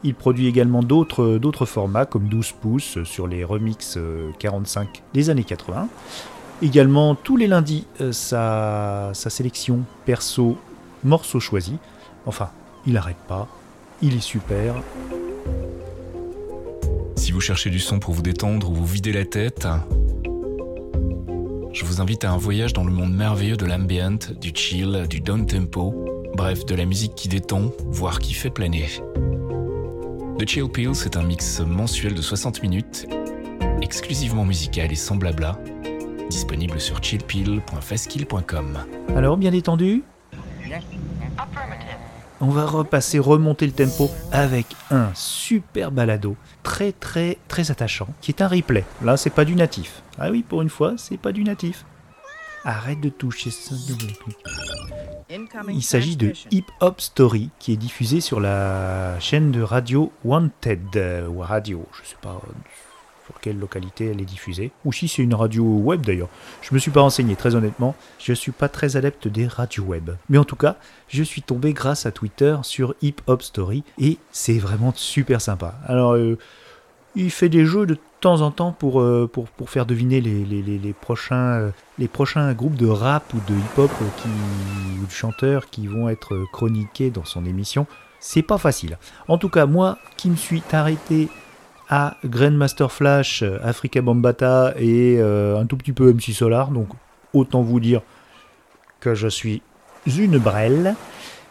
Il 0.04 0.14
produit 0.14 0.48
également 0.48 0.82
d'autres 0.82 1.64
formats 1.64 2.06
comme 2.06 2.28
12 2.28 2.52
pouces 2.52 3.02
sur 3.04 3.28
les 3.28 3.44
remixes 3.44 3.96
euh, 3.96 4.32
45 4.40 5.02
des 5.14 5.30
années 5.30 5.44
80. 5.44 5.88
Également 6.62 7.16
tous 7.16 7.36
les 7.36 7.48
lundis 7.48 7.86
euh, 8.00 8.12
sa, 8.12 9.12
sélection 9.14 9.80
perso 10.06 10.56
morceaux 11.02 11.40
choisis. 11.40 11.74
Enfin, 12.24 12.50
il 12.86 12.96
arrête 12.96 13.16
pas, 13.26 13.48
il 14.00 14.14
est 14.14 14.20
super. 14.20 14.76
Si 17.16 17.32
vous 17.32 17.40
cherchez 17.40 17.68
du 17.68 17.80
son 17.80 17.98
pour 17.98 18.14
vous 18.14 18.22
détendre 18.22 18.70
ou 18.70 18.74
vous 18.74 18.86
vider 18.86 19.12
la 19.12 19.24
tête, 19.24 19.66
je 21.72 21.84
vous 21.84 22.00
invite 22.00 22.24
à 22.24 22.30
un 22.30 22.36
voyage 22.36 22.72
dans 22.72 22.84
le 22.84 22.92
monde 22.92 23.12
merveilleux 23.12 23.56
de 23.56 23.66
l'ambient, 23.66 24.18
du 24.40 24.52
chill, 24.54 25.06
du 25.10 25.20
down 25.20 25.46
tempo, 25.46 25.92
bref, 26.36 26.64
de 26.64 26.76
la 26.76 26.84
musique 26.84 27.16
qui 27.16 27.26
détend, 27.26 27.72
voire 27.86 28.20
qui 28.20 28.34
fait 28.34 28.50
planer. 28.50 28.86
The 30.38 30.48
Chill 30.48 30.68
Pill, 30.68 30.94
c'est 30.94 31.16
un 31.16 31.24
mix 31.24 31.60
mensuel 31.60 32.14
de 32.14 32.22
60 32.22 32.62
minutes, 32.62 33.06
exclusivement 33.80 34.44
musical 34.44 34.92
et 34.92 34.96
sans 34.96 35.16
blabla, 35.16 35.58
disponible 36.32 36.80
sur 36.80 37.02
chillpill.faskill.com. 37.02 38.78
Alors, 39.14 39.36
bien 39.36 39.50
détendu 39.50 40.02
On 42.40 42.46
va 42.46 42.64
repasser, 42.64 43.18
remonter 43.18 43.66
le 43.66 43.72
tempo 43.72 44.10
avec 44.32 44.66
un 44.90 45.10
super 45.14 45.92
balado, 45.92 46.36
très 46.62 46.92
très 46.92 47.36
très 47.48 47.70
attachant, 47.70 48.08
qui 48.22 48.30
est 48.30 48.40
un 48.40 48.48
replay. 48.48 48.84
Là, 49.02 49.18
c'est 49.18 49.30
pas 49.30 49.44
du 49.44 49.54
natif. 49.54 50.02
Ah 50.18 50.30
oui, 50.30 50.42
pour 50.42 50.62
une 50.62 50.70
fois, 50.70 50.94
c'est 50.96 51.18
pas 51.18 51.32
du 51.32 51.44
natif. 51.44 51.84
Arrête 52.64 53.00
de 53.00 53.10
toucher 53.10 53.50
ça. 53.50 53.74
Il 55.68 55.82
s'agit 55.82 56.16
de. 56.16 56.32
Hip 56.50 56.64
Hop 56.80 57.00
Story, 57.00 57.50
qui 57.58 57.74
est 57.74 57.76
diffusé 57.76 58.22
sur 58.22 58.40
la 58.40 59.20
chaîne 59.20 59.52
de 59.52 59.60
radio 59.60 60.10
Wanted, 60.24 60.96
euh, 60.96 61.26
ou 61.28 61.40
radio, 61.40 61.86
je 61.92 62.08
sais 62.08 62.16
pas 62.22 62.40
sur 63.26 63.40
quelle 63.40 63.58
localité 63.58 64.06
elle 64.06 64.20
est 64.20 64.26
diffusée, 64.26 64.72
ou 64.84 64.92
si 64.92 65.08
c'est 65.08 65.22
une 65.22 65.34
radio 65.34 65.64
web 65.64 66.04
d'ailleurs. 66.04 66.28
Je 66.60 66.74
me 66.74 66.78
suis 66.78 66.90
pas 66.90 67.00
renseigné, 67.00 67.36
très 67.36 67.54
honnêtement, 67.54 67.94
je 68.18 68.32
suis 68.32 68.52
pas 68.52 68.68
très 68.68 68.96
adepte 68.96 69.28
des 69.28 69.46
radios 69.46 69.84
web. 69.84 70.10
Mais 70.28 70.38
en 70.38 70.44
tout 70.44 70.56
cas, 70.56 70.76
je 71.08 71.22
suis 71.22 71.42
tombé 71.42 71.72
grâce 71.72 72.06
à 72.06 72.12
Twitter 72.12 72.56
sur 72.62 72.94
Hip 73.02 73.16
Hop 73.26 73.42
Story, 73.42 73.84
et 73.98 74.18
c'est 74.30 74.58
vraiment 74.58 74.92
super 74.94 75.40
sympa. 75.40 75.74
Alors, 75.86 76.14
euh, 76.14 76.38
il 77.14 77.30
fait 77.30 77.48
des 77.48 77.66
jeux 77.66 77.86
de 77.86 77.98
temps 78.20 78.40
en 78.40 78.50
temps 78.50 78.72
pour, 78.72 79.00
euh, 79.00 79.28
pour, 79.30 79.48
pour 79.48 79.68
faire 79.68 79.84
deviner 79.84 80.20
les, 80.20 80.44
les, 80.44 80.62
les, 80.62 80.92
prochains, 80.92 81.58
euh, 81.58 81.70
les 81.98 82.08
prochains 82.08 82.52
groupes 82.54 82.76
de 82.76 82.86
rap 82.86 83.34
ou 83.34 83.38
de 83.48 83.54
hip-hop 83.54 83.90
qui, 84.16 84.28
ou 85.02 85.06
de 85.06 85.10
chanteurs 85.10 85.68
qui 85.68 85.86
vont 85.86 86.08
être 86.08 86.44
chroniqués 86.52 87.10
dans 87.10 87.24
son 87.24 87.44
émission. 87.44 87.86
C'est 88.20 88.42
pas 88.42 88.58
facile. 88.58 88.98
En 89.26 89.36
tout 89.36 89.48
cas, 89.48 89.66
moi 89.66 89.98
qui 90.16 90.30
me 90.30 90.36
suis 90.36 90.62
arrêté 90.72 91.28
à 91.88 92.16
Grandmaster 92.24 92.90
Flash, 92.90 93.42
euh, 93.42 93.58
Africa 93.62 94.00
Bambata 94.00 94.74
et 94.78 95.16
euh, 95.18 95.58
un 95.58 95.66
tout 95.66 95.76
petit 95.76 95.92
peu 95.92 96.12
MC 96.12 96.32
Solar, 96.32 96.70
donc 96.70 96.88
autant 97.32 97.62
vous 97.62 97.80
dire 97.80 98.02
que 99.00 99.14
je 99.14 99.28
suis 99.28 99.62
une 100.06 100.38
brelle. 100.38 100.94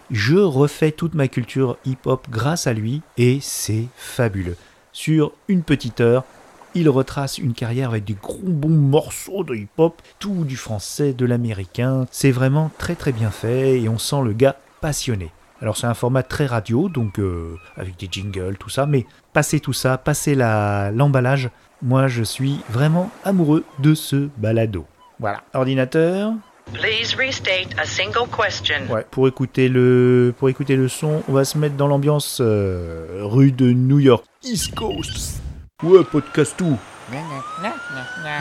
Je 0.09 0.37
refais 0.37 0.91
toute 0.91 1.13
ma 1.13 1.27
culture 1.27 1.77
hip-hop 1.85 2.27
grâce 2.29 2.67
à 2.67 2.73
lui 2.73 3.01
et 3.17 3.39
c'est 3.41 3.85
fabuleux. 3.95 4.57
Sur 4.91 5.31
une 5.47 5.63
petite 5.63 6.01
heure, 6.01 6.25
il 6.73 6.89
retrace 6.89 7.37
une 7.37 7.53
carrière 7.53 7.89
avec 7.89 8.05
des 8.05 8.15
gros 8.21 8.39
bons 8.43 8.69
morceaux 8.69 9.43
de 9.43 9.55
hip-hop, 9.55 10.01
tout 10.19 10.43
du 10.43 10.57
français, 10.57 11.13
de 11.13 11.25
l'américain. 11.25 12.07
C'est 12.11 12.31
vraiment 12.31 12.71
très 12.77 12.95
très 12.95 13.11
bien 13.11 13.31
fait 13.31 13.79
et 13.79 13.89
on 13.89 13.97
sent 13.97 14.21
le 14.23 14.33
gars 14.33 14.57
passionné. 14.81 15.31
Alors 15.61 15.77
c'est 15.77 15.87
un 15.87 15.93
format 15.93 16.23
très 16.23 16.45
radio, 16.47 16.89
donc 16.89 17.19
euh, 17.19 17.55
avec 17.77 17.97
des 17.97 18.07
jingles, 18.11 18.57
tout 18.57 18.69
ça, 18.69 18.85
mais 18.87 19.05
passez 19.31 19.59
tout 19.59 19.73
ça, 19.73 19.97
passez 19.97 20.33
la- 20.35 20.89
l'emballage, 20.91 21.49
moi 21.83 22.07
je 22.07 22.23
suis 22.23 22.59
vraiment 22.69 23.11
amoureux 23.23 23.63
de 23.79 23.93
ce 23.93 24.27
balado. 24.37 24.85
Voilà, 25.19 25.41
ordinateur. 25.53 26.33
Please 26.73 27.15
restate 27.17 27.77
a 27.77 27.85
single 27.85 28.27
question. 28.35 28.75
Ouais, 28.89 29.05
pour 29.11 29.27
écouter 29.27 29.67
le 29.67 30.33
pour 30.37 30.49
écouter 30.49 30.75
le 30.75 30.87
son, 30.87 31.21
on 31.27 31.33
va 31.33 31.43
se 31.45 31.57
mettre 31.57 31.75
dans 31.75 31.87
l'ambiance 31.87 32.39
euh, 32.41 33.19
rue 33.23 33.51
de 33.51 33.71
New 33.71 33.99
York, 33.99 34.23
East 34.43 34.73
Coast. 34.73 35.41
Ouais, 35.83 36.03
podcast 36.03 36.55
tout. 36.57 36.77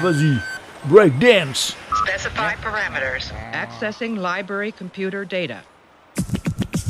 Vas-y, 0.01 0.39
break 0.85 1.19
dance. 1.19 1.77
Specify 1.93 2.55
parameters. 2.63 3.33
Accessing 3.53 4.17
library 4.17 4.73
computer 4.73 5.25
data. 5.27 5.57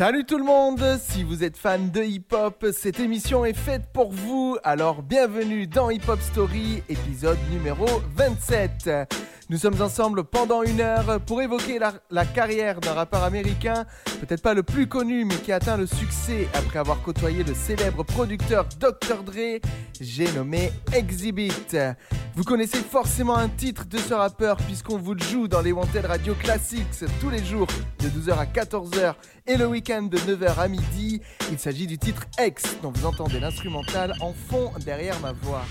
Salut 0.00 0.24
tout 0.24 0.38
le 0.38 0.44
monde, 0.44 0.82
si 0.98 1.22
vous 1.22 1.44
êtes 1.44 1.58
fan 1.58 1.90
de 1.90 2.02
hip-hop, 2.02 2.68
cette 2.72 3.00
émission 3.00 3.44
est 3.44 3.52
faite 3.52 3.82
pour 3.92 4.10
vous, 4.10 4.56
alors 4.64 5.02
bienvenue 5.02 5.66
dans 5.66 5.90
Hip 5.90 6.08
Hop 6.08 6.22
Story, 6.22 6.82
épisode 6.88 7.36
numéro 7.52 7.84
27. 8.16 8.88
Nous 9.50 9.58
sommes 9.58 9.82
ensemble 9.82 10.24
pendant 10.24 10.62
une 10.62 10.80
heure 10.80 11.20
pour 11.26 11.42
évoquer 11.42 11.78
la, 11.78 12.24
carrière 12.24 12.80
d'un 12.80 12.94
rappeur 12.94 13.24
américain, 13.24 13.84
peut-être 14.20 14.42
pas 14.42 14.54
le 14.54 14.62
plus 14.62 14.86
connu, 14.86 15.24
mais 15.24 15.34
qui 15.34 15.50
a 15.50 15.56
atteint 15.56 15.76
le 15.76 15.86
succès 15.86 16.48
après 16.54 16.78
avoir 16.78 17.02
côtoyé 17.02 17.42
le 17.42 17.52
célèbre 17.52 18.04
producteur 18.04 18.64
Dr. 18.78 19.24
Dre, 19.24 19.60
j'ai 20.00 20.32
nommé 20.32 20.70
Exhibit. 20.94 21.76
Vous 22.36 22.44
connaissez 22.44 22.78
forcément 22.78 23.36
un 23.36 23.48
titre 23.48 23.86
de 23.86 23.98
ce 23.98 24.14
rappeur 24.14 24.56
puisqu'on 24.58 24.98
vous 24.98 25.14
le 25.14 25.20
joue 25.20 25.48
dans 25.48 25.60
les 25.62 25.72
Wanted 25.72 26.06
Radio 26.06 26.34
Classics 26.34 27.04
tous 27.20 27.28
les 27.28 27.44
jours 27.44 27.66
de 27.98 28.08
12h 28.08 28.38
à 28.38 28.44
14h 28.46 29.14
et 29.48 29.56
le 29.56 29.66
week-end 29.66 29.89
de 29.90 30.18
9h 30.18 30.56
à 30.56 30.68
midi. 30.68 31.20
Il 31.50 31.58
s'agit 31.58 31.88
du 31.88 31.98
titre 31.98 32.22
X 32.38 32.76
dont 32.80 32.92
vous 32.92 33.06
entendez 33.06 33.40
l'instrumental 33.40 34.14
en 34.20 34.32
fond 34.32 34.70
derrière 34.84 35.18
ma 35.18 35.32
voix. 35.32 35.64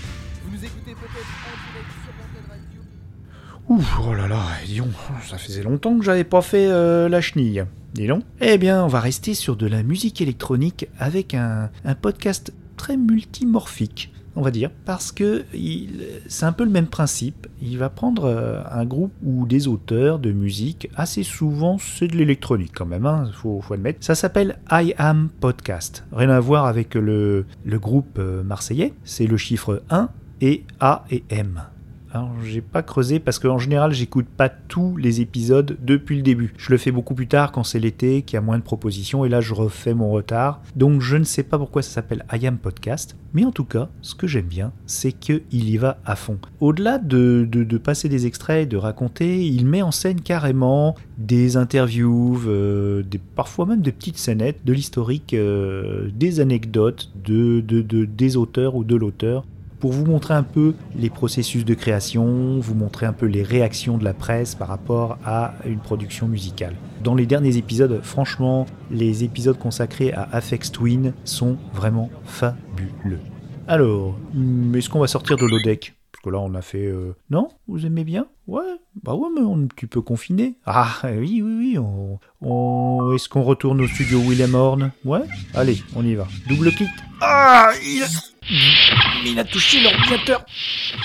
Vous 0.44 0.50
nous 0.54 0.62
écoutez 0.62 0.92
peut-être 0.92 1.26
en 1.46 1.72
direct 1.72 1.90
sur 2.04 2.12
Radio. 2.50 4.08
Oh 4.10 4.14
là 4.14 4.28
là, 4.28 4.42
dis 4.66 4.82
ça 5.26 5.38
faisait 5.38 5.62
longtemps 5.62 5.96
que 5.98 6.04
j'avais 6.04 6.24
pas 6.24 6.42
fait 6.42 6.66
euh, 6.66 7.08
la 7.08 7.22
chenille. 7.22 7.64
Dis 7.94 8.06
donc. 8.06 8.22
Eh 8.42 8.58
bien, 8.58 8.84
on 8.84 8.88
va 8.88 9.00
rester 9.00 9.32
sur 9.32 9.56
de 9.56 9.66
la 9.66 9.82
musique 9.82 10.20
électronique 10.20 10.86
avec 10.98 11.32
un 11.32 11.70
podcast 12.02 12.52
très 12.76 12.98
multimorphique, 12.98 14.12
on 14.36 14.42
va 14.42 14.50
dire, 14.50 14.70
parce 14.84 15.12
que 15.12 15.44
il- 15.52 16.04
c'est 16.28 16.46
un 16.46 16.52
peu 16.52 16.64
le 16.64 16.70
même 16.70 16.86
principe. 16.86 17.46
Il 17.60 17.78
va 17.78 17.88
prendre 17.90 18.24
euh, 18.24 18.62
un 18.70 18.84
groupe 18.84 19.12
ou 19.24 19.46
des 19.46 19.66
auteurs 19.68 20.18
de 20.18 20.32
musique, 20.32 20.88
assez 20.96 21.22
souvent 21.22 21.78
c'est 21.78 22.06
de 22.08 22.16
l'électronique 22.16 22.72
quand 22.74 22.86
même, 22.86 23.06
hein, 23.06 23.30
faut, 23.34 23.60
faut 23.60 23.74
admettre. 23.74 23.98
Ça 24.04 24.14
s'appelle 24.14 24.58
I 24.70 24.94
Am 24.98 25.28
Podcast. 25.40 26.04
Rien 26.12 26.30
à 26.30 26.40
voir 26.40 26.66
avec 26.66 26.94
le, 26.94 27.44
le 27.64 27.78
groupe 27.78 28.18
euh, 28.18 28.42
marseillais, 28.42 28.92
c'est 29.04 29.26
le 29.26 29.36
chiffre 29.36 29.82
1 29.90 30.08
et 30.40 30.64
A 30.80 31.04
et 31.10 31.24
M. 31.30 31.60
Alors, 32.12 32.30
j'ai 32.44 32.60
pas 32.60 32.82
creusé 32.82 33.20
parce 33.20 33.38
qu'en 33.38 33.58
général, 33.58 33.92
j'écoute 33.92 34.26
pas 34.26 34.48
tous 34.48 34.96
les 34.96 35.20
épisodes 35.20 35.76
depuis 35.80 36.16
le 36.16 36.22
début. 36.22 36.52
Je 36.58 36.72
le 36.72 36.76
fais 36.76 36.90
beaucoup 36.90 37.14
plus 37.14 37.28
tard 37.28 37.52
quand 37.52 37.62
c'est 37.62 37.78
l'été, 37.78 38.22
qu'il 38.22 38.34
y 38.34 38.38
a 38.38 38.40
moins 38.40 38.58
de 38.58 38.64
propositions, 38.64 39.24
et 39.24 39.28
là, 39.28 39.40
je 39.40 39.54
refais 39.54 39.94
mon 39.94 40.10
retard. 40.10 40.60
Donc, 40.74 41.02
je 41.02 41.16
ne 41.16 41.22
sais 41.22 41.44
pas 41.44 41.56
pourquoi 41.56 41.82
ça 41.82 41.90
s'appelle 41.90 42.24
I 42.32 42.48
Am 42.48 42.58
Podcast, 42.58 43.16
mais 43.32 43.44
en 43.44 43.52
tout 43.52 43.64
cas, 43.64 43.88
ce 44.02 44.16
que 44.16 44.26
j'aime 44.26 44.46
bien, 44.46 44.72
c'est 44.86 45.12
qu'il 45.12 45.42
y 45.52 45.76
va 45.76 45.98
à 46.04 46.16
fond. 46.16 46.38
Au-delà 46.58 46.98
de, 46.98 47.46
de- 47.48 47.78
passer 47.78 48.08
des 48.08 48.26
extraits, 48.26 48.68
de 48.68 48.76
raconter, 48.76 49.46
il 49.46 49.64
met 49.66 49.82
en 49.82 49.92
scène 49.92 50.20
carrément 50.20 50.96
des 51.16 51.56
interviews, 51.56 52.40
euh, 52.48 53.02
des, 53.04 53.18
parfois 53.18 53.66
même 53.66 53.82
des 53.82 53.92
petites 53.92 54.18
scénettes, 54.18 54.64
de 54.64 54.72
l'historique, 54.72 55.32
euh, 55.32 56.08
des 56.12 56.40
anecdotes 56.40 57.10
de- 57.24 57.60
des 57.60 58.36
auteurs 58.36 58.74
ou 58.74 58.82
de 58.84 58.96
l'auteur 58.96 59.44
pour 59.80 59.92
vous 59.92 60.04
montrer 60.04 60.34
un 60.34 60.42
peu 60.42 60.74
les 60.94 61.10
processus 61.10 61.64
de 61.64 61.74
création, 61.74 62.58
vous 62.60 62.74
montrer 62.74 63.06
un 63.06 63.12
peu 63.12 63.26
les 63.26 63.42
réactions 63.42 63.96
de 63.98 64.04
la 64.04 64.12
presse 64.14 64.54
par 64.54 64.68
rapport 64.68 65.18
à 65.24 65.54
une 65.66 65.78
production 65.80 66.28
musicale. 66.28 66.76
Dans 67.02 67.14
les 67.14 67.26
derniers 67.26 67.56
épisodes, 67.56 68.00
franchement, 68.02 68.66
les 68.90 69.24
épisodes 69.24 69.58
consacrés 69.58 70.12
à 70.12 70.28
Afex 70.32 70.70
Twin 70.70 71.14
sont 71.24 71.56
vraiment 71.72 72.10
fabuleux. 72.24 73.20
Alors, 73.66 74.16
hum, 74.34 74.74
est-ce 74.76 74.88
qu'on 74.90 75.00
va 75.00 75.06
sortir 75.06 75.36
de 75.36 75.46
l'ODEC? 75.46 75.94
Parce 76.12 76.22
que 76.24 76.30
là, 76.30 76.38
on 76.40 76.54
a 76.54 76.60
fait... 76.62 76.84
euh, 76.86 77.14
Non? 77.30 77.48
Vous 77.68 77.86
aimez 77.86 78.04
bien? 78.04 78.26
Ouais 78.46 78.60
Bah 79.02 79.14
ouais, 79.14 79.28
mais 79.34 79.40
on 79.40 79.58
est 79.60 79.64
un 79.64 79.66
petit 79.68 79.86
peu 79.86 80.02
confiné. 80.02 80.56
Ah 80.66 80.88
oui, 81.04 81.40
oui, 81.42 81.76
oui. 81.78 81.78
On... 81.78 83.12
Est-ce 83.14 83.28
qu'on 83.28 83.42
retourne 83.42 83.80
au 83.80 83.86
studio 83.86 84.18
Willem 84.20 84.54
Horn? 84.54 84.90
Ouais 85.04 85.22
Allez, 85.54 85.78
on 85.96 86.04
y 86.04 86.14
va. 86.16 86.26
Double 86.48 86.72
clic. 86.72 86.88
Ah 87.22 87.70
a... 87.70 88.39
Mais 88.50 89.30
il 89.30 89.38
a 89.38 89.44
touché 89.44 89.80
l'ordinateur. 89.80 90.44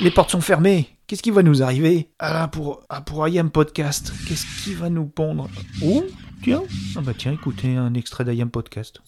Les 0.02 0.10
portes 0.10 0.32
sont 0.32 0.42
fermées. 0.42 0.90
Qu'est-ce 1.06 1.22
qui 1.22 1.30
va 1.30 1.44
nous 1.44 1.62
arriver? 1.62 2.10
Ah 2.18 2.48
pour, 2.48 2.82
IAM 3.28 3.52
Podcast, 3.52 4.12
qu'est-ce 4.28 4.46
qui 4.64 4.74
va 4.74 4.90
nous 4.90 5.06
pondre? 5.06 5.48
Oh, 5.84 6.04
tiens. 6.44 6.64
Ah 6.96 7.02
bah 7.02 7.12
tiens, 7.16 7.34
écoutez 7.34 7.76
un 7.76 7.94
extrait 7.94 8.26
d'IAM 8.26 8.50
Podcast. 8.50 9.00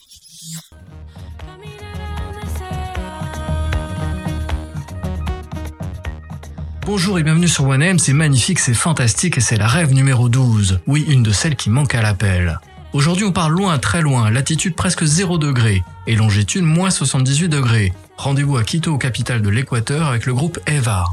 Bonjour 6.85 7.17
et 7.17 7.23
bienvenue 7.23 7.47
sur 7.47 7.65
1M, 7.65 7.97
c'est 7.97 8.13
magnifique, 8.13 8.59
c'est 8.59 8.75
fantastique 8.75 9.37
et 9.39 9.41
c'est 9.41 9.57
la 9.57 9.67
rêve 9.67 9.93
numéro 9.93 10.29
12. 10.29 10.81
Oui, 10.85 11.03
une 11.09 11.23
de 11.23 11.31
celles 11.31 11.55
qui 11.55 11.71
manque 11.71 11.95
à 11.95 12.03
l'appel. 12.03 12.59
Aujourd'hui 12.93 13.25
on 13.25 13.31
part 13.31 13.49
loin, 13.49 13.79
très 13.79 14.01
loin, 14.01 14.29
latitude 14.29 14.75
presque 14.75 15.03
0 15.03 15.39
degré 15.39 15.83
et 16.05 16.15
longitude 16.15 16.63
moins 16.63 16.91
78 16.91 17.49
degrés. 17.49 17.93
Rendez-vous 18.17 18.57
à 18.57 18.63
Quito, 18.63 18.97
capitale 18.97 19.41
de 19.41 19.49
l'Équateur, 19.49 20.07
avec 20.07 20.25
le 20.25 20.33
groupe 20.33 20.59
EVA. 20.67 21.05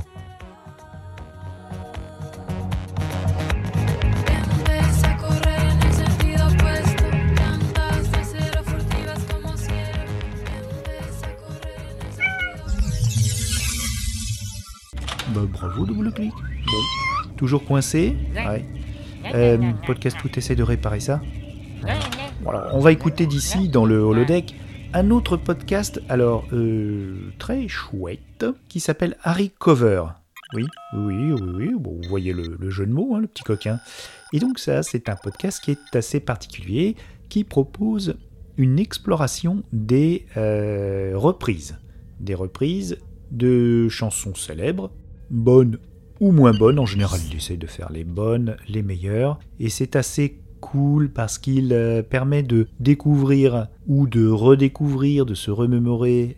Bah 15.28 15.40
bravo, 15.52 15.86
double 15.86 16.12
clic. 16.12 16.32
Bon. 16.32 17.30
Toujours 17.36 17.64
coincé 17.64 18.16
Ouais. 18.34 18.64
Euh, 19.34 19.72
podcast 19.86 20.16
tout 20.20 20.38
essaie 20.38 20.54
de 20.54 20.62
réparer 20.62 21.00
ça 21.00 21.20
Voilà, 22.42 22.68
on 22.72 22.80
va 22.80 22.92
écouter 22.92 23.26
d'ici 23.26 23.68
dans 23.68 23.86
le 23.86 23.96
holodeck 23.98 24.54
un 24.94 25.10
autre 25.10 25.36
podcast, 25.36 26.00
alors 26.08 26.44
euh, 26.52 27.32
très 27.40 27.66
chouette, 27.66 28.46
qui 28.68 28.78
s'appelle 28.78 29.16
Harry 29.24 29.50
Cover. 29.50 30.04
Oui, 30.54 30.66
oui, 30.94 31.32
oui, 31.32 31.52
oui, 31.56 31.70
vous 31.76 32.00
voyez 32.08 32.32
le, 32.32 32.56
le 32.60 32.70
jeu 32.70 32.86
de 32.86 32.92
mots, 32.92 33.16
hein, 33.16 33.20
le 33.20 33.26
petit 33.26 33.42
coquin. 33.42 33.80
Et 34.32 34.38
donc 34.38 34.60
ça, 34.60 34.84
c'est 34.84 35.08
un 35.08 35.16
podcast 35.16 35.60
qui 35.64 35.72
est 35.72 35.96
assez 35.96 36.20
particulier, 36.20 36.94
qui 37.28 37.42
propose 37.42 38.14
une 38.56 38.78
exploration 38.78 39.64
des 39.72 40.26
euh, 40.36 41.12
reprises. 41.16 41.76
Des 42.20 42.36
reprises 42.36 42.98
de 43.32 43.88
chansons 43.88 44.36
célèbres, 44.36 44.92
bonnes 45.28 45.78
ou 46.20 46.30
moins 46.30 46.52
bonnes. 46.52 46.78
En 46.78 46.86
général, 46.86 47.18
il 47.28 47.36
essaye 47.36 47.58
de 47.58 47.66
faire 47.66 47.90
les 47.90 48.04
bonnes, 48.04 48.56
les 48.68 48.82
meilleures. 48.82 49.40
Et 49.58 49.70
c'est 49.70 49.96
assez 49.96 50.38
cool 50.64 51.10
parce 51.10 51.38
qu'il 51.38 51.72
euh, 51.72 52.02
permet 52.02 52.42
de 52.42 52.68
découvrir 52.80 53.68
ou 53.86 54.06
de 54.06 54.26
redécouvrir, 54.26 55.26
de 55.26 55.34
se 55.34 55.50
remémorer 55.50 56.36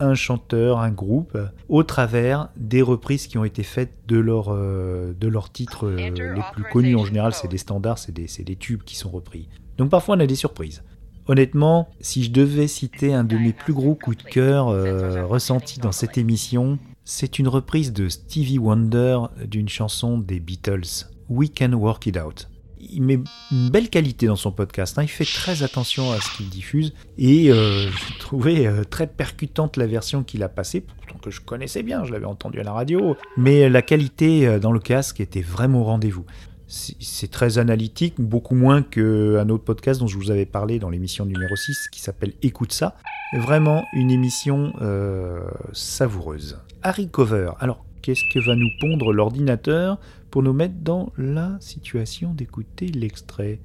un 0.00 0.14
chanteur, 0.14 0.78
un 0.78 0.90
groupe, 0.90 1.36
au 1.68 1.82
travers 1.82 2.48
des 2.56 2.82
reprises 2.82 3.26
qui 3.26 3.38
ont 3.38 3.44
été 3.44 3.62
faites 3.62 3.92
de 4.06 4.18
leurs 4.18 4.48
euh, 4.50 5.12
de 5.18 5.28
leurs 5.28 5.50
titres 5.50 5.86
euh, 5.86 5.96
les 5.96 6.42
plus 6.52 6.64
connus. 6.64 6.96
En 6.96 7.04
général, 7.04 7.32
c'est 7.34 7.48
des 7.48 7.58
standards, 7.58 7.98
c'est 7.98 8.12
des, 8.12 8.26
des 8.44 8.56
tubes 8.56 8.82
qui 8.82 8.96
sont 8.96 9.10
repris. 9.10 9.48
Donc 9.76 9.90
parfois, 9.90 10.16
on 10.16 10.20
a 10.20 10.26
des 10.26 10.34
surprises. 10.34 10.82
Honnêtement, 11.26 11.90
si 12.00 12.24
je 12.24 12.30
devais 12.30 12.68
citer 12.68 13.12
un 13.12 13.24
de 13.24 13.36
mes 13.36 13.52
plus 13.52 13.74
gros 13.74 13.94
coups 13.94 14.16
de 14.16 14.22
cœur 14.22 14.68
euh, 14.68 15.26
ressentis 15.26 15.78
dans 15.78 15.92
cette 15.92 16.16
émission, 16.16 16.78
c'est 17.04 17.38
une 17.38 17.48
reprise 17.48 17.92
de 17.92 18.08
Stevie 18.08 18.58
Wonder 18.58 19.20
d'une 19.44 19.68
chanson 19.68 20.18
des 20.18 20.40
Beatles, 20.40 21.06
We 21.28 21.50
Can 21.56 21.72
Work 21.72 22.06
It 22.06 22.16
Out. 22.16 22.48
Il 22.90 23.02
met 23.02 23.20
une 23.50 23.70
belle 23.70 23.88
qualité 23.90 24.26
dans 24.26 24.36
son 24.36 24.52
podcast, 24.52 24.98
hein. 24.98 25.02
il 25.02 25.08
fait 25.08 25.24
très 25.24 25.62
attention 25.62 26.12
à 26.12 26.20
ce 26.20 26.36
qu'il 26.36 26.48
diffuse 26.48 26.94
et 27.18 27.50
euh, 27.50 27.88
j'ai 27.90 28.18
trouvé 28.18 28.66
euh, 28.66 28.84
très 28.84 29.06
percutante 29.06 29.76
la 29.76 29.86
version 29.86 30.22
qu'il 30.22 30.42
a 30.42 30.48
passée, 30.48 30.80
pourtant 30.80 31.18
que 31.18 31.30
je 31.30 31.40
connaissais 31.40 31.82
bien, 31.82 32.04
je 32.04 32.12
l'avais 32.12 32.26
entendu 32.26 32.60
à 32.60 32.62
la 32.62 32.72
radio, 32.72 33.16
mais 33.36 33.68
la 33.68 33.82
qualité 33.82 34.46
euh, 34.46 34.58
dans 34.58 34.72
le 34.72 34.80
casque 34.80 35.20
était 35.20 35.42
vraiment 35.42 35.80
au 35.80 35.84
rendez-vous. 35.84 36.24
C'est 36.70 37.30
très 37.30 37.56
analytique, 37.56 38.16
beaucoup 38.18 38.54
moins 38.54 38.82
qu'un 38.82 39.48
autre 39.48 39.64
podcast 39.64 40.00
dont 40.00 40.06
je 40.06 40.18
vous 40.18 40.30
avais 40.30 40.44
parlé 40.44 40.78
dans 40.78 40.90
l'émission 40.90 41.24
numéro 41.24 41.56
6 41.56 41.88
qui 41.90 42.00
s'appelle 42.00 42.34
Écoute 42.42 42.72
ça. 42.72 42.94
Vraiment 43.32 43.86
une 43.94 44.10
émission 44.10 44.74
euh, 44.82 45.40
savoureuse. 45.72 46.58
Harry 46.82 47.08
Cover. 47.08 47.52
Alors, 47.58 47.86
qu'est-ce 48.02 48.24
que 48.32 48.38
va 48.38 48.54
nous 48.54 48.70
pondre 48.80 49.12
l'ordinateur 49.12 49.98
pour 50.30 50.42
nous 50.42 50.52
mettre 50.52 50.74
dans 50.82 51.10
la 51.16 51.56
situation 51.60 52.32
d'écouter 52.34 52.86
l'extrait 52.86 53.58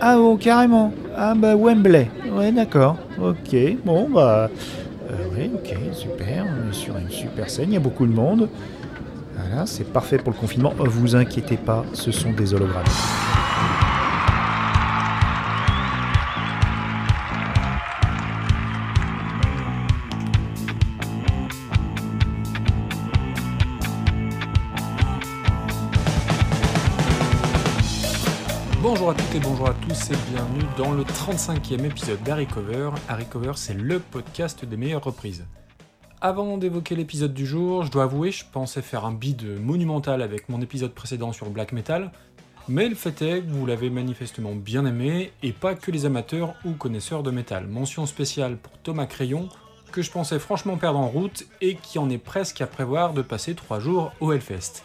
Ah 0.00 0.16
bon, 0.16 0.36
carrément. 0.36 0.92
Ah 1.16 1.34
bah 1.34 1.56
Wembley. 1.56 2.10
Ouais, 2.32 2.52
d'accord. 2.52 2.96
Ok. 3.20 3.56
Bon, 3.84 4.08
bah... 4.08 4.50
Euh, 5.10 5.28
oui, 5.36 5.50
ok, 5.54 5.76
super. 5.92 6.46
On 6.46 6.70
est 6.70 6.74
sur 6.74 6.96
une 6.96 7.10
super 7.10 7.48
scène, 7.48 7.70
il 7.70 7.74
y 7.74 7.76
a 7.76 7.80
beaucoup 7.80 8.06
de 8.06 8.12
monde. 8.12 8.48
Voilà, 9.36 9.66
c'est 9.66 9.84
parfait 9.92 10.18
pour 10.18 10.32
le 10.32 10.38
confinement. 10.38 10.72
Oh, 10.78 10.84
vous 10.88 11.14
inquiétez 11.14 11.56
pas, 11.56 11.84
ce 11.92 12.10
sont 12.10 12.32
des 12.32 12.54
hologrammes. 12.54 12.84
Bonjour 29.42 29.68
à 29.68 29.74
tous 29.74 30.10
et 30.10 30.16
bienvenue 30.30 30.64
dans 30.78 30.92
le 30.92 31.02
35e 31.02 31.84
épisode 31.84 32.22
d'Harry 32.22 32.46
Cover. 32.46 32.90
Harry 33.08 33.26
Cover, 33.26 33.52
c'est 33.56 33.74
le 33.74 33.98
podcast 33.98 34.64
des 34.64 34.76
meilleures 34.78 35.04
reprises. 35.04 35.44
Avant 36.22 36.56
d'évoquer 36.56 36.96
l'épisode 36.96 37.34
du 37.34 37.44
jour, 37.44 37.84
je 37.84 37.90
dois 37.90 38.04
avouer, 38.04 38.30
je 38.30 38.44
pensais 38.50 38.80
faire 38.80 39.04
un 39.04 39.12
bid 39.12 39.44
monumental 39.60 40.22
avec 40.22 40.48
mon 40.48 40.62
épisode 40.62 40.92
précédent 40.92 41.32
sur 41.32 41.50
black 41.50 41.72
metal, 41.72 42.12
mais 42.68 42.88
le 42.88 42.94
fait 42.94 43.20
est 43.20 43.42
que 43.42 43.50
vous 43.50 43.66
l'avez 43.66 43.90
manifestement 43.90 44.54
bien 44.54 44.86
aimé, 44.86 45.32
et 45.42 45.52
pas 45.52 45.74
que 45.74 45.90
les 45.90 46.06
amateurs 46.06 46.54
ou 46.64 46.72
connaisseurs 46.72 47.22
de 47.22 47.30
métal. 47.30 47.66
Mention 47.66 48.06
spéciale 48.06 48.56
pour 48.56 48.72
Thomas 48.78 49.06
Crayon, 49.06 49.50
que 49.92 50.00
je 50.00 50.10
pensais 50.10 50.38
franchement 50.38 50.78
perdre 50.78 50.98
en 50.98 51.08
route, 51.08 51.44
et 51.60 51.74
qui 51.74 51.98
en 51.98 52.08
est 52.08 52.18
presque 52.18 52.62
à 52.62 52.66
prévoir 52.66 53.12
de 53.12 53.22
passer 53.22 53.54
3 53.54 53.80
jours 53.80 54.12
au 54.20 54.32
Hellfest. 54.32 54.82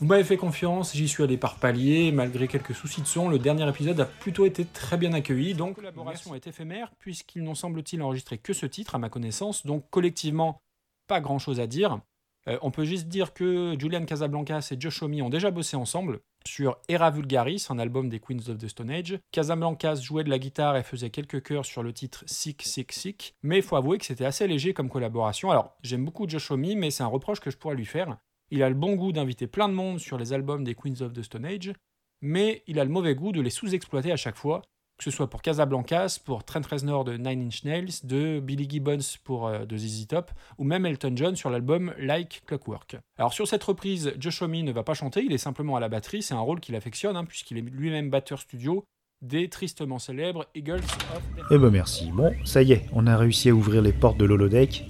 Vous 0.00 0.06
m'avez 0.06 0.24
fait 0.24 0.38
confiance, 0.38 0.96
j'y 0.96 1.06
suis 1.06 1.22
allé 1.22 1.36
par 1.36 1.56
palier, 1.56 2.10
malgré 2.10 2.48
quelques 2.48 2.74
soucis 2.74 3.02
de 3.02 3.06
son, 3.06 3.28
le 3.28 3.38
dernier 3.38 3.68
épisode 3.68 4.00
a 4.00 4.06
plutôt 4.06 4.46
été 4.46 4.64
très 4.64 4.96
bien 4.96 5.12
accueilli, 5.12 5.52
donc 5.52 5.76
la 5.76 5.90
collaboration 5.92 6.34
est 6.34 6.46
éphémère, 6.46 6.90
puisqu'ils 6.98 7.42
n'ont 7.42 7.54
semble-t-il 7.54 8.00
enregistré 8.00 8.38
que 8.38 8.54
ce 8.54 8.64
titre 8.64 8.94
à 8.94 8.98
ma 8.98 9.10
connaissance, 9.10 9.66
donc 9.66 9.84
collectivement, 9.90 10.62
pas 11.06 11.20
grand 11.20 11.38
chose 11.38 11.60
à 11.60 11.66
dire. 11.66 12.00
Euh, 12.48 12.58
on 12.62 12.70
peut 12.70 12.86
juste 12.86 13.08
dire 13.08 13.34
que 13.34 13.76
Julian 13.78 14.06
Casablancas 14.06 14.68
et 14.70 14.80
Josh 14.80 15.02
Homme 15.02 15.20
ont 15.20 15.28
déjà 15.28 15.50
bossé 15.50 15.76
ensemble 15.76 16.20
sur 16.46 16.78
Era 16.88 17.10
Vulgaris, 17.10 17.66
un 17.68 17.78
album 17.78 18.08
des 18.08 18.20
Queens 18.20 18.48
of 18.48 18.56
the 18.56 18.68
Stone 18.68 18.90
Age. 18.90 19.18
Casablancas 19.32 19.96
jouait 19.96 20.24
de 20.24 20.30
la 20.30 20.38
guitare 20.38 20.78
et 20.78 20.82
faisait 20.82 21.10
quelques 21.10 21.42
chœurs 21.42 21.66
sur 21.66 21.82
le 21.82 21.92
titre 21.92 22.24
Sick 22.24 22.62
Sick 22.62 22.92
Sick, 22.92 23.34
mais 23.42 23.58
il 23.58 23.62
faut 23.62 23.76
avouer 23.76 23.98
que 23.98 24.06
c'était 24.06 24.24
assez 24.24 24.46
léger 24.46 24.72
comme 24.72 24.88
collaboration. 24.88 25.50
Alors, 25.50 25.76
j'aime 25.82 26.06
beaucoup 26.06 26.26
Josh 26.26 26.50
Homme, 26.50 26.74
mais 26.76 26.90
c'est 26.90 27.02
un 27.02 27.08
reproche 27.08 27.40
que 27.40 27.50
je 27.50 27.58
pourrais 27.58 27.76
lui 27.76 27.84
faire. 27.84 28.16
Il 28.50 28.62
a 28.62 28.68
le 28.68 28.74
bon 28.74 28.96
goût 28.96 29.12
d'inviter 29.12 29.46
plein 29.46 29.68
de 29.68 29.74
monde 29.74 30.00
sur 30.00 30.18
les 30.18 30.32
albums 30.32 30.64
des 30.64 30.74
Queens 30.74 31.00
of 31.02 31.12
the 31.12 31.22
Stone 31.22 31.44
Age, 31.44 31.72
mais 32.20 32.62
il 32.66 32.80
a 32.80 32.84
le 32.84 32.90
mauvais 32.90 33.14
goût 33.14 33.32
de 33.32 33.40
les 33.40 33.50
sous-exploiter 33.50 34.10
à 34.10 34.16
chaque 34.16 34.36
fois, 34.36 34.62
que 34.98 35.04
ce 35.04 35.10
soit 35.10 35.30
pour 35.30 35.40
Casablancas, 35.40 36.18
pour 36.24 36.44
Trent 36.44 36.60
Reznor 36.68 37.04
de 37.04 37.16
Nine 37.16 37.46
Inch 37.46 37.64
Nails, 37.64 38.04
de 38.04 38.40
Billy 38.40 38.68
Gibbons 38.68 38.98
pour 39.24 39.46
euh, 39.46 39.64
de 39.64 39.76
ZZ 39.76 40.08
Top, 40.08 40.30
ou 40.58 40.64
même 40.64 40.84
Elton 40.84 41.12
John 41.14 41.36
sur 41.36 41.48
l'album 41.48 41.94
Like 41.98 42.42
Clockwork. 42.46 42.96
Alors 43.16 43.32
sur 43.32 43.48
cette 43.48 43.64
reprise, 43.64 44.12
Josh 44.18 44.42
Homme 44.42 44.52
ne 44.52 44.72
va 44.72 44.82
pas 44.82 44.94
chanter, 44.94 45.22
il 45.24 45.32
est 45.32 45.38
simplement 45.38 45.76
à 45.76 45.80
la 45.80 45.88
batterie, 45.88 46.22
c'est 46.22 46.34
un 46.34 46.40
rôle 46.40 46.60
qu'il 46.60 46.74
affectionne, 46.74 47.16
hein, 47.16 47.24
puisqu'il 47.24 47.56
est 47.56 47.62
lui-même 47.62 48.10
batteur 48.10 48.40
studio 48.40 48.84
des 49.22 49.48
tristement 49.48 49.98
célèbres 49.98 50.46
Eagles 50.54 50.82
of. 51.14 51.22
Eh 51.50 51.58
ben 51.58 51.70
merci. 51.70 52.10
Bon, 52.10 52.34
ça 52.44 52.62
y 52.62 52.72
est, 52.72 52.86
on 52.92 53.06
a 53.06 53.16
réussi 53.16 53.50
à 53.50 53.54
ouvrir 53.54 53.82
les 53.82 53.92
portes 53.92 54.18
de 54.18 54.24
l'holodeck. 54.24 54.84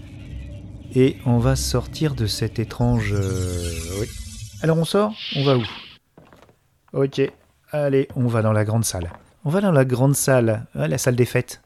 Et 0.94 1.18
on 1.24 1.38
va 1.38 1.56
sortir 1.56 2.14
de 2.14 2.26
cette 2.26 2.58
étrange... 2.58 3.12
euh, 3.12 4.00
Oui. 4.00 4.08
Alors 4.62 4.76
on 4.78 4.84
sort 4.84 5.12
On 5.36 5.44
va 5.44 5.56
où? 5.56 5.64
Ok. 6.92 7.20
Allez, 7.70 8.08
on 8.16 8.26
va 8.26 8.42
dans 8.42 8.52
la 8.52 8.64
grande 8.64 8.84
salle. 8.84 9.12
On 9.44 9.50
va 9.50 9.60
dans 9.60 9.70
la 9.72 9.84
grande 9.84 10.16
salle, 10.16 10.66
hein, 10.74 10.88
la 10.88 10.98
salle 10.98 11.16
des 11.16 11.24
fêtes. 11.24 11.62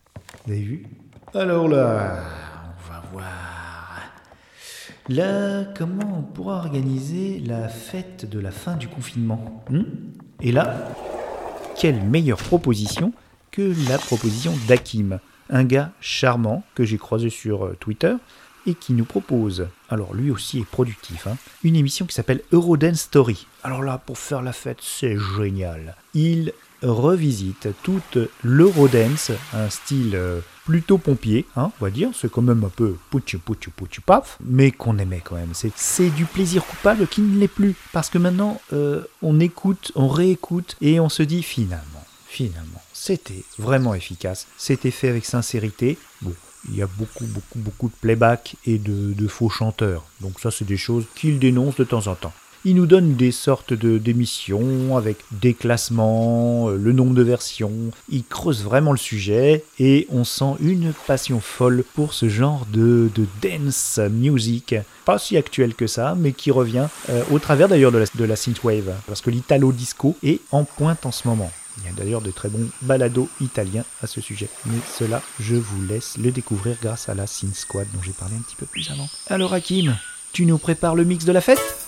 Vous 0.47 0.53
avez 0.53 0.63
vu? 0.63 0.87
Alors 1.35 1.67
là, 1.69 2.23
on 2.67 2.93
va 2.93 3.03
voir. 3.13 4.03
Là, 5.09 5.65
comment 5.77 6.19
on 6.19 6.23
pourra 6.23 6.57
organiser 6.57 7.43
la 7.45 7.69
fête 7.69 8.29
de 8.29 8.39
la 8.39 8.51
fin 8.51 8.77
du 8.77 8.89
confinement? 8.89 9.65
Hmm? 9.71 9.83
Et 10.41 10.53
là, 10.53 10.91
quelle 11.77 12.03
meilleure 12.03 12.39
proposition 12.39 13.13
que 13.51 13.75
la 13.89 13.99
proposition 13.99 14.53
d'Hakim, 14.69 15.19
un 15.51 15.65
gars 15.65 15.91
charmant 16.01 16.63
que 16.75 16.85
j'ai 16.85 16.99
croisé 16.99 17.31
sur 17.31 17.65
euh, 17.67 17.77
Twitter 17.81 18.15
et 18.66 18.74
qui 18.74 18.92
nous 18.92 19.05
propose, 19.05 19.66
alors 19.88 20.14
lui 20.14 20.31
aussi 20.31 20.61
est 20.61 20.64
productif, 20.64 21.27
hein, 21.27 21.37
une 21.62 21.77
émission 21.77 22.07
qui 22.07 22.14
s'appelle 22.14 22.42
Eurodance 22.53 23.00
Story. 23.00 23.46
Alors 23.62 23.83
là, 23.83 23.98
pour 23.98 24.18
faire 24.18 24.42
la 24.42 24.53
fête, 24.53 24.79
c'est 24.81 25.16
génial. 25.37 25.96
Il 26.14 26.53
revisite 26.83 27.68
toute 27.83 28.18
l'Eurodance, 28.42 29.31
un 29.53 29.70
style 29.70 30.12
euh, 30.14 30.40
plutôt 30.64 30.98
pompier, 30.98 31.46
hein, 31.57 31.70
on 31.81 31.85
va 31.85 31.90
dire, 31.90 32.11
c'est 32.14 32.31
quand 32.31 32.42
même 32.42 32.64
un 32.64 32.68
peu 32.68 32.96
pouchu 33.11 33.38
pouchu 33.38 33.70
pouchu 33.70 34.00
paf, 34.00 34.38
mais 34.44 34.70
qu'on 34.70 34.98
aimait 34.98 35.22
quand 35.24 35.37
même. 35.37 35.55
C'est, 35.55 35.72
c'est 35.77 36.11
du 36.11 36.24
plaisir 36.24 36.64
coupable 36.64 37.07
qui 37.07 37.20
ne 37.20 37.38
l'est 37.38 37.48
plus, 37.48 37.74
parce 37.92 38.11
que 38.11 38.18
maintenant, 38.18 38.61
euh, 38.72 39.03
on 39.22 39.40
écoute, 39.40 39.92
on 39.94 40.09
réécoute, 40.09 40.77
et 40.81 41.00
on 41.00 41.09
se 41.09 41.22
dit 41.22 41.42
finalement, 41.42 42.05
finalement, 42.27 42.83
c'était 42.92 43.44
vraiment 43.59 43.94
efficace, 43.94 44.46
c'était 44.57 44.90
fait 44.90 45.09
avec 45.09 45.24
sincérité. 45.24 45.98
Bon, 46.22 46.35
il 46.70 46.77
y 46.77 46.83
a 46.83 46.87
beaucoup, 46.87 47.27
beaucoup, 47.27 47.59
beaucoup 47.59 47.88
de 47.88 47.94
playback 48.00 48.57
et 48.66 48.79
de, 48.79 49.29
faux 49.29 49.48
chanteurs. 49.48 50.05
Donc 50.20 50.38
ça, 50.40 50.50
c'est 50.50 50.64
des 50.64 50.77
choses 50.77 51.05
qu'il 51.14 51.38
dénonce 51.38 51.77
de 51.77 51.85
temps 51.85 52.07
en 52.07 52.14
temps. 52.14 52.33
Il 52.66 52.77
nous 52.77 52.87
donne 52.87 53.14
des 53.14 53.31
sortes 53.31 53.74
de 53.74 53.98
d'émissions 53.98 54.96
avec 54.96 55.18
des 55.33 55.53
classements, 55.53 56.70
euh, 56.70 56.79
le 56.79 56.92
nombre 56.92 57.14
de 57.14 57.22
versions. 57.22 57.90
Il 58.09 58.24
creuse 58.24 58.64
vraiment 58.64 58.92
le 58.92 58.96
sujet 58.96 59.64
et 59.79 60.07
on 60.11 60.24
sent 60.24 60.55
une 60.61 60.94
passion 61.07 61.40
folle 61.40 61.85
pour 61.94 62.14
ce 62.14 62.31
genre 62.31 62.66
de, 62.72 63.11
de 63.14 63.27
dance 63.42 64.00
music. 64.11 64.77
Pas 65.05 65.18
si 65.18 65.37
actuel 65.37 65.74
que 65.74 65.87
ça, 65.87 66.14
mais 66.18 66.33
qui 66.33 66.50
revient 66.50 66.87
euh, 67.11 67.22
au 67.31 67.38
travers 67.38 67.68
d'ailleurs 67.68 67.92
de 67.92 67.98
la, 67.98 68.07
de 68.14 68.24
la 68.24 68.37
synthwave. 68.37 68.94
Parce 69.07 69.20
que 69.20 69.29
l'italo 69.29 69.70
disco 69.70 70.16
est 70.22 70.40
en 70.50 70.64
pointe 70.64 71.05
en 71.05 71.12
ce 71.12 71.29
moment. 71.29 71.53
Il 71.79 71.85
y 71.85 71.89
a 71.89 71.93
d'ailleurs 71.93 72.21
de 72.21 72.31
très 72.31 72.49
bons 72.49 72.69
balados 72.83 73.29
italiens 73.41 73.85
à 74.03 74.07
ce 74.07 74.21
sujet. 74.21 74.49
Mais 74.67 74.79
cela, 74.97 75.23
je 75.41 75.57
vous 75.57 75.83
laisse 75.83 76.17
le 76.19 76.31
découvrir 76.31 76.77
grâce 76.81 77.09
à 77.09 77.15
la 77.15 77.27
Synth 77.27 77.55
Squad 77.55 77.87
dont 77.93 78.03
j'ai 78.03 78.13
parlé 78.13 78.37
un 78.37 78.43
petit 78.43 78.57
peu 78.57 78.67
plus 78.67 78.91
avant. 78.91 79.09
Alors 79.29 79.53
Hakim, 79.55 79.97
tu 80.33 80.47
nous 80.47 80.59
prépares 80.59 80.95
le 80.95 81.05
mix 81.05 81.25
de 81.25 81.33
la 81.33 81.41
fête? 81.41 81.84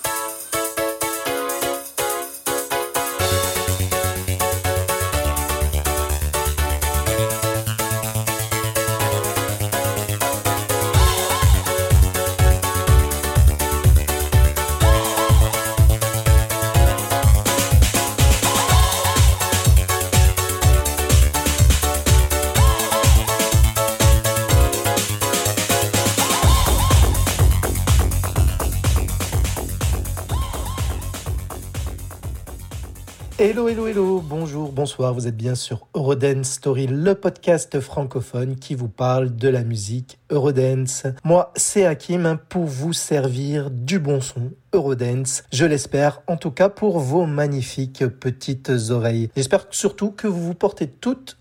Hello, 33.48 33.68
hello, 33.68 33.86
hello, 33.86 34.20
bonjour, 34.20 34.72
bonsoir, 34.72 35.14
vous 35.14 35.28
êtes 35.28 35.36
bien 35.36 35.54
sur 35.54 35.86
Eurodance 35.94 36.50
Story, 36.50 36.88
le 36.88 37.14
podcast 37.14 37.78
francophone 37.78 38.56
qui 38.56 38.74
vous 38.74 38.88
parle 38.88 39.36
de 39.36 39.48
la 39.48 39.62
musique 39.62 40.18
Eurodance. 40.32 41.04
Moi, 41.22 41.52
c'est 41.54 41.86
Hakim 41.86 42.40
pour 42.48 42.64
vous 42.64 42.92
servir 42.92 43.70
du 43.70 44.00
bon 44.00 44.20
son 44.20 44.50
Eurodance, 44.74 45.44
je 45.52 45.64
l'espère, 45.64 46.22
en 46.26 46.36
tout 46.36 46.50
cas 46.50 46.68
pour 46.68 46.98
vos 46.98 47.24
magnifiques 47.24 48.04
petites 48.04 48.72
oreilles. 48.90 49.30
J'espère 49.36 49.68
surtout 49.70 50.10
que 50.10 50.26
vous 50.26 50.42
vous 50.42 50.54
portez 50.54 50.88
toutes 50.88 51.38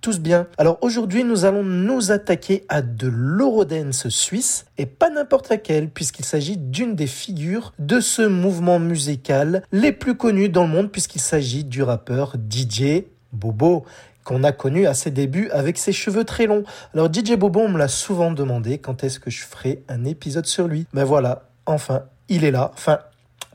tous 0.00 0.20
bien. 0.20 0.46
Alors 0.58 0.78
aujourd'hui, 0.80 1.24
nous 1.24 1.44
allons 1.44 1.62
nous 1.62 2.10
attaquer 2.10 2.64
à 2.68 2.82
de 2.82 3.08
l'Eurodance 3.08 4.08
suisse 4.08 4.64
et 4.78 4.86
pas 4.86 5.10
n'importe 5.10 5.48
laquelle 5.48 5.90
puisqu'il 5.90 6.24
s'agit 6.24 6.56
d'une 6.56 6.94
des 6.94 7.06
figures 7.06 7.72
de 7.78 8.00
ce 8.00 8.22
mouvement 8.22 8.78
musical 8.78 9.62
les 9.72 9.92
plus 9.92 10.16
connus 10.16 10.48
dans 10.48 10.64
le 10.64 10.70
monde 10.70 10.90
puisqu'il 10.90 11.20
s'agit 11.20 11.64
du 11.64 11.82
rappeur 11.82 12.34
DJ 12.34 13.04
Bobo 13.32 13.84
qu'on 14.24 14.44
a 14.44 14.52
connu 14.52 14.86
à 14.86 14.94
ses 14.94 15.10
débuts 15.10 15.50
avec 15.50 15.78
ses 15.78 15.92
cheveux 15.92 16.24
très 16.24 16.46
longs. 16.46 16.64
Alors 16.94 17.12
DJ 17.12 17.36
Bobo, 17.36 17.60
on 17.60 17.68
me 17.68 17.78
l'a 17.78 17.88
souvent 17.88 18.32
demandé 18.32 18.78
quand 18.78 19.04
est-ce 19.04 19.18
que 19.18 19.30
je 19.30 19.42
ferai 19.42 19.82
un 19.88 20.04
épisode 20.04 20.46
sur 20.46 20.68
lui? 20.68 20.86
Ben 20.92 21.04
voilà, 21.04 21.48
enfin, 21.66 22.04
il 22.28 22.44
est 22.44 22.50
là. 22.50 22.72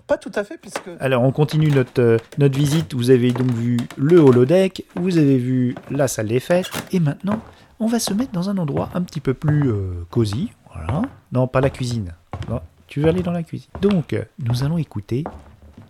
Pas 0.08 0.18
tout 0.18 0.32
à 0.36 0.44
fait 0.44 0.58
puisque... 0.58 0.89
Alors 1.00 1.24
on 1.24 1.32
continue 1.32 1.70
notre, 1.70 2.02
euh, 2.02 2.18
notre 2.38 2.58
visite. 2.58 2.94
Vous 2.94 3.10
avez 3.10 3.32
donc 3.32 3.52
vu 3.52 3.78
le 3.98 4.18
holodeck, 4.18 4.86
vous 4.96 5.18
avez 5.18 5.38
vu 5.38 5.76
la 5.89 6.08
salle 6.08 6.28
des 6.28 6.39
fêtes, 6.39 6.70
et 6.91 7.00
maintenant 7.00 7.41
on 7.80 7.88
va 7.88 8.00
se 8.00 8.13
mettre 8.13 8.32
dans 8.32 8.50
un 8.50 8.58
endroit 8.58 8.89
un 8.94 9.02
petit 9.02 9.22
peu 9.22 9.34
plus 9.34 9.70
euh, 9.70 10.06
cosy. 10.10 10.52
Voilà. 10.74 11.02
Non, 11.32 11.48
pas 11.48 11.62
la 11.62 11.70
cuisine. 11.70 12.13
Non, 12.50 12.62
tu 12.88 13.02
veux 13.02 13.10
aller 13.10 13.24
dans 13.24 13.32
la 13.32 13.44
cuisine. 13.44 13.70
Donc 13.82 14.15
nous 14.39 14.63
allons 14.63 14.78
écouter 14.78 15.24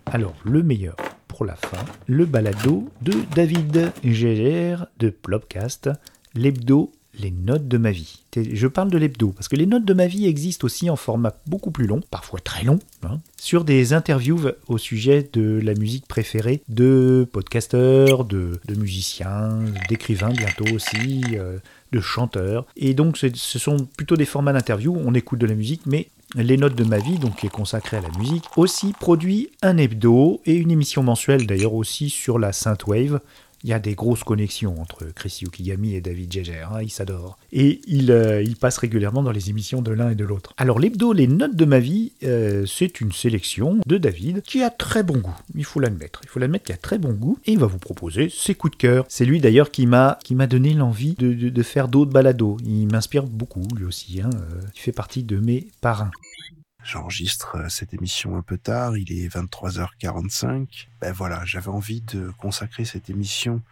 alors 0.06 0.36
le 0.44 0.64
meilleur 0.64 0.96
pour 1.28 1.46
la 1.46 1.56
fin, 1.56 1.84
le 2.08 2.26
balado 2.26 2.88
de 3.02 3.14
David 3.36 3.92
Gégère 4.04 4.88
de 5.00 5.10
Plopcast, 5.10 5.90
l'hebdo 6.34 6.92
les 7.20 7.32
notes 7.32 7.68
de 7.68 7.78
ma 7.78 7.92
vie. 7.92 8.24
Je 8.36 8.68
parle 8.68 8.90
de 8.90 8.98
l'hebdo, 8.98 9.30
parce 9.30 9.48
que 9.48 9.56
les 9.56 9.66
notes 9.66 9.86
de 9.86 9.94
ma 9.94 10.08
vie 10.08 10.26
existent 10.26 10.66
aussi 10.66 10.90
en 10.90 10.96
format 10.96 11.36
beaucoup 11.48 11.72
plus 11.72 11.88
long, 11.88 12.02
parfois 12.12 12.40
très 12.40 12.64
long, 12.64 12.80
hein, 13.04 13.20
sur 13.38 13.64
des 13.64 13.94
interviews 13.94 14.42
au 14.68 14.78
sujet 14.78 15.30
de 15.34 15.60
la 15.64 15.74
musique 15.74 16.08
préférée 16.08 16.62
de 16.68 17.28
podcasteurs, 17.32 18.26
de, 18.26 18.60
musiciens, 18.78 19.60
d'écrivains 19.90 20.30
bientôt 20.30 20.66
aussi, 20.74 21.24
euh, 21.34 21.58
de 21.92 22.00
chanteurs. 22.02 22.66
Et 22.76 22.94
donc 22.94 23.18
ce 23.18 23.60
sont 23.60 23.88
plutôt 23.98 24.18
des 24.18 24.26
formats 24.26 24.54
d'interview, 24.54 24.96
on 24.96 25.14
écoute 25.14 25.40
de 25.40 25.48
la 25.48 25.56
musique, 25.56 25.82
mais 25.86 26.10
les 26.36 26.58
notes 26.58 26.76
de 26.76 26.84
ma 26.84 26.98
vie, 26.98 27.18
donc 27.18 27.38
qui 27.38 27.46
est 27.46 27.50
consacrée 27.50 27.98
à 27.98 28.02
la 28.02 28.18
musique, 28.18 28.44
aussi 28.58 28.94
produit 29.00 29.52
un 29.62 29.78
hebdo 29.78 30.42
et 30.46 30.56
une 30.56 30.72
émission 30.72 31.04
mensuelle 31.04 31.48
d'ailleurs 31.48 31.74
aussi 31.74 32.10
sur 32.10 32.40
la 32.40 32.52
synthwave. 32.52 33.20
Il 33.66 33.70
y 33.70 33.74
a 33.74 33.80
des 33.80 33.96
grosses 33.96 34.24
connexions 34.24 34.80
entre 34.80 35.06
Chris 35.16 35.40
Yukigami 35.42 35.96
et 35.96 36.02
David 36.02 36.32
Jeger, 36.32 36.68
hein, 36.72 36.84
ils 36.84 36.92
s'adorent. 36.92 37.40
Et 37.52 37.82
ils, 37.88 38.12
euh, 38.12 38.44
ils 38.44 38.58
passent 38.58 38.78
régulièrement 38.78 39.24
dans 39.24 39.32
les 39.32 39.50
émissions 39.50 39.82
de 39.82 39.92
l'un 39.92 40.12
et 40.12 40.16
de 40.16 40.24
l'autre. 40.24 40.54
Alors 40.58 40.78
l'hebdo 40.78 41.14
Les 41.14 41.26
Notes 41.26 41.56
de 41.56 41.66
ma 41.66 41.80
vie, 41.80 42.12
euh, 42.24 42.68
c'est 42.68 43.02
une 43.02 43.12
sélection 43.12 43.80
de 43.84 43.98
David 43.98 44.44
qui 44.44 44.62
a 44.62 44.70
très 44.70 45.02
bon 45.02 45.18
goût, 45.18 45.34
il 45.56 45.66
faut 45.66 45.80
l'admettre. 45.80 46.22
Il 46.24 46.30
faut 46.30 46.38
l'admettre 46.38 46.66
qu'il 46.66 46.76
a 46.76 46.78
très 46.78 47.00
bon 47.00 47.14
goût 47.14 47.40
et 47.48 47.54
il 47.54 47.58
va 47.58 47.66
vous 47.66 47.80
proposer 47.80 48.30
ses 48.30 48.54
coups 48.54 48.74
de 48.74 48.78
cœur. 48.78 49.06
C'est 49.10 49.26
lui 49.26 49.40
d'ailleurs 49.40 49.72
qui 49.72 49.88
m'a 49.88 50.20
donné 50.48 50.76
l'envie 50.76 51.16
de 51.16 51.64
faire 51.64 51.88
d'autres 51.88 52.12
balados. 52.12 52.58
Il 52.64 52.86
m'inspire 52.92 53.24
beaucoup 53.24 53.64
lui 53.76 53.86
aussi, 53.86 54.22
hein, 54.22 54.30
euh, 54.36 54.62
il 54.76 54.80
fait 54.80 54.92
partie 54.92 55.24
de 55.24 55.38
mes 55.38 55.70
parrains. 55.82 56.12
J'enregistre 56.86 57.58
euh, 57.58 57.70
cette 57.70 57.96
émission 57.96 58.38
un 58.38 58.44
peu 58.44 58.60
tard, 58.60 58.96
il 58.96 59.12
est 59.12 59.28
23h45. 59.28 60.86
Ben 61.02 61.12
voilà, 61.12 61.44
j'avais 61.44 61.70
envie 61.70 62.02
de 62.02 62.32
consacrer 62.38 62.86
cette 62.86 63.10
émission 63.10 63.64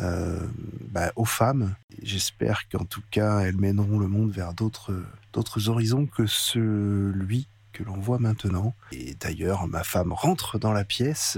euh, 0.00 0.40
ben, 0.88 1.12
aux 1.14 1.26
femmes. 1.26 1.74
J'espère 2.02 2.66
qu'en 2.70 2.86
tout 2.86 3.02
cas, 3.10 3.40
elles 3.40 3.58
mèneront 3.58 3.98
le 3.98 4.08
monde 4.08 4.30
vers 4.30 4.54
d'autres 4.54 5.68
horizons 5.68 6.06
que 6.06 6.26
celui 6.26 7.48
que 7.74 7.82
l'on 7.82 7.98
voit 7.98 8.18
maintenant. 8.18 8.74
Et 8.92 9.14
d'ailleurs, 9.14 9.66
ma 9.66 9.84
femme 9.84 10.12
rentre 10.12 10.58
dans 10.58 10.72
la 10.72 10.84
pièce. 10.84 11.36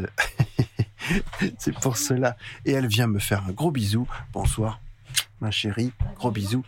C'est 1.59 1.75
pour 1.81 1.97
cela. 1.97 2.37
Et 2.65 2.71
elle 2.71 2.87
vient 2.87 3.09
me 3.09 3.19
faire 3.19 3.45
un 3.47 3.53
gros 3.53 3.73
bisou. 3.73 4.07
Bonsoir, 4.33 4.81
ma 5.41 5.51
chérie. 5.51 5.93
Gros 6.15 6.31
bisou. 6.31 6.65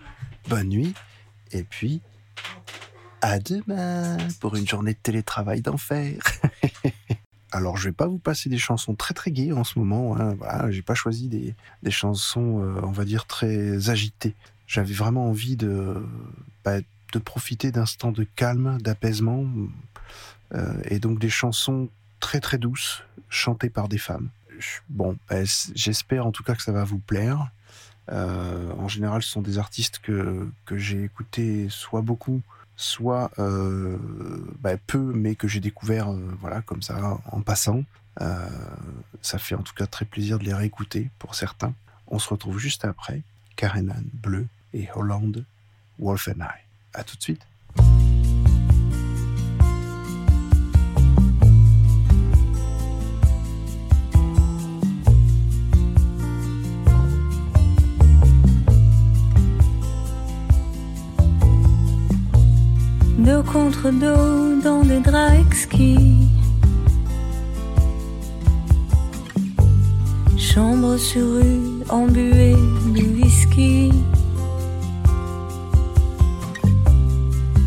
Bonne 0.49 0.69
nuit. 0.69 0.95
Et 1.53 1.63
puis, 1.63 2.01
à 3.21 3.39
demain 3.39 4.17
pour 4.41 4.57
une 4.57 4.67
journée 4.67 4.93
de 4.93 4.99
télétravail 5.03 5.63
d'enfer. 5.63 6.19
Alors, 7.53 7.77
je 7.79 7.89
vais 7.89 7.95
pas 7.95 8.07
vous 8.07 8.19
passer 8.19 8.51
des 8.51 8.59
chansons 8.59 8.95
très 8.95 9.15
très 9.15 9.31
gaies 9.31 9.53
en 9.53 9.65
ce 9.65 9.79
moment. 9.79 10.17
Hein. 10.17 10.35
Voilà, 10.35 10.71
j'ai 10.71 10.83
pas 10.83 10.95
choisi 10.95 11.29
des, 11.29 11.55
des 11.83 11.91
chansons, 11.91 12.63
euh, 12.63 12.81
on 12.83 12.91
va 12.91 13.05
dire, 13.05 13.27
très 13.27 13.89
agitées. 13.89 14.35
J'avais 14.67 14.93
vraiment 14.93 15.29
envie 15.29 15.57
de, 15.57 15.97
bah, 16.63 16.79
de 17.13 17.19
profiter 17.19 17.73
d'instants 17.73 18.13
de 18.13 18.25
calme, 18.37 18.79
d'apaisement, 18.83 19.47
euh, 20.55 20.75
et 20.85 20.99
donc 20.99 21.19
des 21.19 21.31
chansons 21.31 21.89
très 22.21 22.41
très 22.41 22.59
douces, 22.59 23.03
chantées 23.31 23.71
par 23.71 23.89
des 23.89 23.99
femmes. 23.99 24.29
Bon, 24.91 25.17
bah, 25.31 25.37
j'espère 25.75 26.27
en 26.27 26.33
tout 26.33 26.43
cas 26.43 26.55
que 26.55 26.63
ça 26.63 26.73
va 26.73 26.85
vous 26.85 26.99
plaire. 26.99 27.51
Euh, 28.11 28.73
en 28.79 28.89
général, 28.89 29.23
ce 29.23 29.31
sont 29.31 29.43
des 29.43 29.59
artistes 29.59 30.01
que, 30.01 30.51
que 30.67 30.77
j'ai 30.77 31.05
écoutés 31.05 31.69
soit 31.71 32.03
beaucoup, 32.03 32.43
soit 32.79 33.33
euh, 33.41 33.99
bah, 34.61 34.77
peu, 34.87 35.13
mais 35.13 35.35
que 35.35 35.49
j'ai 35.49 35.61
découvert 35.61 36.11
euh, 36.11 36.35
voilà, 36.41 36.63
comme 36.63 36.81
ça, 36.81 37.19
en 37.31 37.41
passant. 37.43 37.83
Euh, 38.21 38.49
ça 39.21 39.39
fait 39.39 39.57
en 39.57 39.63
tout 39.63 39.75
cas 39.75 39.87
très 39.87 40.05
plaisir 40.05 40.39
de 40.39 40.45
les 40.45 40.55
réécouter 40.55 41.11
pour 41.19 41.35
certains. 41.35 41.75
On 42.07 42.19
se 42.19 42.29
retrouve 42.29 42.59
juste 42.59 42.85
après. 42.85 43.23
Karenan 43.57 44.05
Bleu 44.13 44.47
et 44.73 44.89
Hollande 44.95 45.45
Wolf 45.99 46.29
and 46.29 46.41
I. 46.41 46.61
À 46.95 47.03
tout 47.03 47.17
de 47.17 47.23
suite. 47.23 47.48
Dos 63.29 63.43
contre 63.43 63.91
dos 63.91 64.59
dans 64.65 64.83
des 64.83 65.01
draps 65.01 65.39
exquis. 65.47 66.17
Chambre 70.39 70.97
sur 70.97 71.35
rue 71.35 71.85
embuée 71.91 72.57
de 72.95 73.03
whisky. 73.17 73.93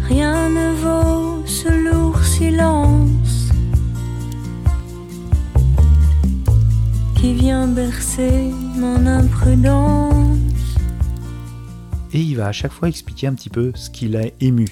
Rien 0.09 0.49
ne 0.49 0.73
vaut 0.81 1.45
ce 1.45 1.69
lourd 1.69 2.23
silence 2.23 3.51
qui 7.17 7.35
vient 7.35 7.67
bercer 7.67 8.49
mon 8.77 9.05
imprudence. 9.05 10.39
et 12.13 12.19
il 12.19 12.35
va 12.35 12.47
à 12.47 12.51
chaque 12.51 12.73
fois 12.73 12.89
expliquer 12.89 13.27
un 13.27 13.35
petit 13.35 13.49
peu 13.49 13.71
ce 13.75 13.91
qui 13.91 14.07
l'a 14.07 14.25
ému. 14.41 14.65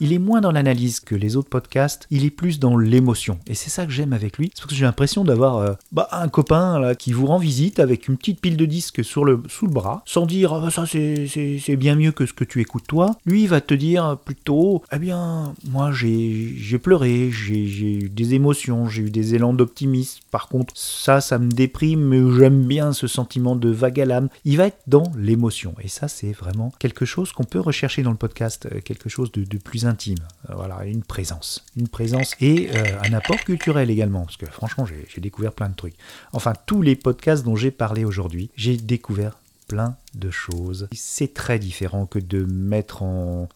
Il 0.00 0.12
est 0.12 0.18
moins 0.18 0.40
dans 0.40 0.52
l'analyse 0.52 1.00
que 1.00 1.14
les 1.14 1.36
autres 1.36 1.48
podcasts, 1.48 2.06
il 2.10 2.24
est 2.24 2.30
plus 2.30 2.58
dans 2.58 2.76
l'émotion. 2.76 3.38
Et 3.46 3.54
c'est 3.54 3.70
ça 3.70 3.84
que 3.86 3.92
j'aime 3.92 4.12
avec 4.12 4.38
lui. 4.38 4.50
Parce 4.54 4.66
que 4.66 4.74
j'ai 4.74 4.84
l'impression 4.84 5.24
d'avoir 5.24 5.56
euh, 5.56 5.72
bah, 5.92 6.08
un 6.12 6.28
copain 6.28 6.78
là, 6.78 6.94
qui 6.94 7.12
vous 7.12 7.26
rend 7.26 7.38
visite 7.38 7.80
avec 7.80 8.08
une 8.08 8.16
petite 8.16 8.40
pile 8.40 8.56
de 8.56 8.64
disques 8.66 9.04
sur 9.04 9.24
le, 9.24 9.42
sous 9.48 9.66
le 9.66 9.72
bras, 9.72 10.02
sans 10.06 10.26
dire 10.26 10.52
Ah, 10.52 10.70
ça 10.70 10.84
c'est- 10.86 11.76
bien 11.76 11.94
mieux 11.96 12.12
que 12.12 12.26
ce 12.26 12.32
que 12.32 12.44
tu 12.44 12.60
écoutes 12.60 12.86
toi. 12.86 13.16
Lui, 13.26 13.42
il 13.42 13.48
va 13.48 13.60
te 13.60 13.74
dire 13.74 14.16
plutôt 14.24 14.82
Eh 14.92 14.98
bien, 14.98 15.54
moi 15.70 15.90
j'ai 15.92 16.78
pleuré, 16.82 17.30
j'ai 17.30 17.66
j'ai 17.66 17.92
eu 18.04 18.08
des 18.08 18.34
émotions, 18.34 18.88
j'ai 18.88 19.02
eu 19.02 19.10
des 19.10 19.34
élans 19.34 19.52
d'optimisme. 19.52 20.20
Par 20.30 20.48
contre, 20.48 20.72
ça, 20.76 21.20
ça 21.20 21.38
me 21.38 21.50
déprime, 21.50 22.00
mais 22.00 22.20
j'aime 22.38 22.64
bien 22.64 22.92
ce 22.92 23.06
sentiment 23.06 23.56
de 23.56 23.68
vague 23.70 24.00
à 24.00 24.04
l'âme. 24.04 24.28
Il 24.44 24.56
va 24.56 24.66
être 24.66 24.78
dans 24.86 25.04
l'émotion. 25.16 25.74
Et 25.82 25.88
ça, 25.88 26.08
c'est 26.08 26.32
vraiment 26.32 26.72
quelque 26.78 27.04
chose 27.04 27.32
qu'on 27.32 27.44
peut 27.44 27.60
rechercher 27.60 28.02
dans 28.02 28.10
le 28.10 28.16
podcast, 28.16 28.68
euh, 28.72 28.80
quelque 28.80 29.08
chose 29.08 29.30
de, 29.32 29.44
de 29.44 29.58
plus 29.58 29.86
intime. 29.88 30.18
Euh, 30.48 30.54
Voilà, 30.54 30.84
une 30.84 31.02
présence. 31.02 31.64
Une 31.76 31.88
présence 31.88 32.34
et 32.40 32.70
euh, 32.74 33.00
un 33.02 33.12
apport 33.12 33.38
culturel 33.38 33.90
également, 33.90 34.24
parce 34.24 34.36
que 34.36 34.46
franchement, 34.46 34.86
j'ai 34.86 35.20
découvert 35.20 35.52
plein 35.52 35.68
de 35.68 35.74
trucs. 35.74 35.96
Enfin, 36.32 36.52
tous 36.66 36.82
les 36.82 36.96
podcasts 36.96 37.44
dont 37.44 37.56
j'ai 37.56 37.70
parlé 37.70 38.04
aujourd'hui, 38.04 38.50
j'ai 38.56 38.76
découvert 38.76 39.38
plein 39.66 39.96
de 40.14 40.30
choses. 40.30 40.88
C'est 40.92 41.34
très 41.34 41.58
différent 41.58 42.06
que 42.06 42.18
de 42.18 42.42
mettre 42.44 43.02
en, 43.02 43.48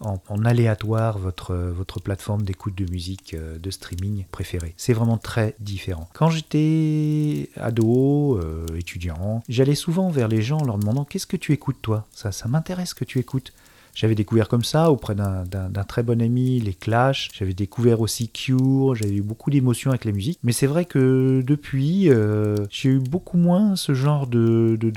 aléatoire 0.44 1.18
votre, 1.18 1.54
votre 1.54 2.00
plateforme 2.00 2.42
d'écoute 2.42 2.76
de 2.76 2.90
musique, 2.90 3.32
euh, 3.32 3.58
de 3.58 3.70
streaming 3.70 4.26
préférée. 4.30 4.74
C'est 4.76 4.92
vraiment 4.92 5.16
très 5.16 5.54
différent. 5.58 6.10
Quand 6.12 6.28
j'étais 6.28 7.48
ado, 7.56 8.40
étudiant, 8.76 9.42
j'allais 9.48 9.74
souvent 9.74 10.10
vers 10.10 10.28
les 10.28 10.42
gens 10.42 10.58
en 10.58 10.64
leur 10.64 10.78
demandant 10.78 11.04
qu'est-ce 11.04 11.26
que 11.26 11.38
tu 11.38 11.52
écoutes 11.52 11.80
toi? 11.80 12.06
Ça, 12.12 12.30
ça 12.30 12.46
m'intéresse 12.46 12.92
que 12.92 13.04
tu 13.04 13.18
écoutes. 13.18 13.54
J'avais 13.94 14.14
découvert 14.14 14.48
comme 14.48 14.64
ça, 14.64 14.90
auprès 14.90 15.14
d'un- 15.14 15.44
très 15.86 16.02
bon 16.02 16.20
ami, 16.22 16.60
les 16.60 16.72
Clash. 16.74 17.30
J'avais 17.34 17.52
découvert 17.52 18.00
aussi 18.00 18.28
Cure. 18.30 18.94
J'avais 18.94 19.16
eu 19.16 19.22
beaucoup 19.22 19.50
d'émotions 19.50 19.90
avec 19.90 20.04
la 20.04 20.12
musique. 20.12 20.38
Mais 20.42 20.52
c'est 20.52 20.66
vrai 20.66 20.84
que 20.86 21.42
depuis, 21.46 22.08
euh, 22.08 22.56
j'ai 22.70 22.88
eu 22.90 22.98
beaucoup 22.98 23.36
moins 23.36 23.76
ce 23.76 23.92
genre 23.94 24.26
de, 24.26 24.76
de. 24.80 24.90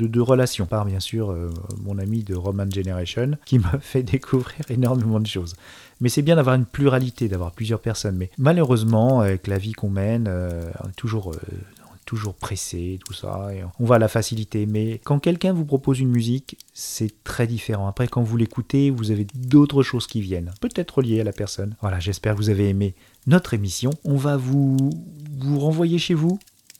Par 0.65 0.85
bien 0.85 0.99
sûr, 0.99 1.31
euh, 1.31 1.49
mon 1.83 1.97
ami 1.99 2.23
de 2.23 2.35
Roman 2.35 2.65
Generation, 2.73 3.31
qui 3.45 3.59
m'a 3.59 3.77
fait 3.81 4.03
découvrir 4.03 4.61
énormément 4.69 5.19
de 5.19 5.27
choses. 5.27 5.55
Mais 6.01 6.09
c'est 6.09 6.21
bien 6.21 6.35
d'avoir 6.35 6.55
une 6.55 6.65
pluralité, 6.65 7.27
d'avoir 7.27 7.51
plusieurs 7.51 7.79
personnes. 7.79 8.15
Mais 8.17 8.29
malheureusement, 8.37 9.21
avec 9.21 9.47
la 9.47 9.57
vie 9.57 9.71
qu'on 9.73 9.89
mène, 9.89 10.25
euh, 10.27 10.63
toujours 10.97 11.31
euh, 11.31 11.37
toujours 12.05 12.35
pressé, 12.35 12.99
tout 13.05 13.13
ça, 13.13 13.49
et 13.53 13.63
on 13.79 13.85
va 13.85 13.97
la 13.99 14.07
facilité. 14.07 14.65
Mais 14.65 14.99
quand 15.03 15.19
quelqu'un 15.19 15.53
vous 15.53 15.65
propose 15.65 15.99
une 15.99 16.09
musique, 16.09 16.57
c'est 16.73 17.23
très 17.23 17.47
différent. 17.47 17.87
Après, 17.87 18.07
quand 18.07 18.21
vous 18.21 18.37
l'écoutez, 18.37 18.89
vous 18.91 19.11
avez 19.11 19.25
d'autres 19.35 19.81
choses 19.83 20.05
qui 20.07 20.21
viennent, 20.21 20.53
peut-être 20.61 21.01
liées 21.01 21.21
à 21.21 21.23
la 21.23 21.33
personne. 21.33 21.75
Voilà, 21.81 21.99
j'espère 21.99 22.33
que 22.33 22.37
vous 22.39 22.49
avez 22.49 22.69
aimé 22.69 22.93
notre 23.27 23.53
émission. 23.53 23.89
On 24.03 24.15
va 24.17 24.37
vous, 24.37 24.77
vous 25.39 25.59
renvoyer 25.59 25.97
chez 25.97 26.13
vous. 26.13 26.37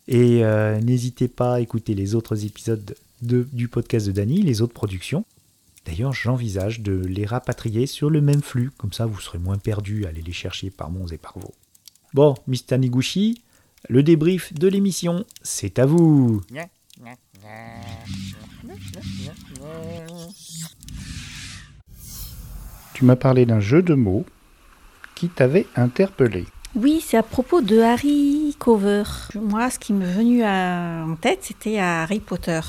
Et 0.08 0.44
euh, 0.46 0.80
n'hésitez 0.82 1.28
pas 1.28 1.56
à 1.56 1.60
écouter 1.62 1.96
les 1.96 2.14
autres 2.14 2.46
épisodes 2.46 2.96
de- 3.24 3.48
du 3.52 3.68
podcast 3.68 4.06
de 4.06 4.12
Dany, 4.12 4.44
les 4.44 4.62
autres 4.62 4.74
productions. 4.74 5.26
D'ailleurs, 5.88 6.14
j'envisage 6.14 6.82
de 6.82 6.94
les 6.94 7.26
rapatrier 7.26 7.88
sur 7.88 8.10
le 8.12 8.22
même 8.22 8.42
flux, 8.44 8.70
comme 8.78 8.94
ça 8.94 9.06
vous 9.08 9.20
serez 9.20 9.40
moins 9.40 9.58
perdu 9.58 10.06
à 10.06 10.10
aller 10.10 10.22
les 10.22 10.32
chercher 10.34 10.70
par 10.70 10.92
Mons 10.92 11.08
et 11.12 11.18
par 11.18 11.38
Vaux. 11.40 11.54
Bon, 12.14 12.36
Mr. 12.48 12.78
Niguchi, 12.78 13.42
le 13.90 14.04
débrief 14.04 14.54
de 14.54 14.68
l'émission, 14.68 15.26
c'est 15.42 15.80
à 15.80 15.86
vous. 15.86 16.42
Tu 22.94 23.04
m'as 23.06 23.16
parlé 23.16 23.46
d'un 23.46 23.60
jeu 23.60 23.82
de 23.82 23.94
mots 23.94 24.26
qui 25.16 25.30
t'avait 25.30 25.68
interpellé. 25.76 26.46
Oui, 26.76 27.02
c'est 27.06 27.18
à 27.18 27.24
propos 27.24 27.62
de 27.62 27.80
Harry 27.80 28.56
Cover. 28.60 29.04
Moi, 29.36 29.70
ce 29.70 29.80
qui 29.80 29.94
m'est 29.94 30.12
venu 30.12 30.44
à- 30.44 31.06
en 31.08 31.16
tête, 31.16 31.40
c'était 31.42 31.78
Harry 31.80 32.20
Potter. 32.20 32.60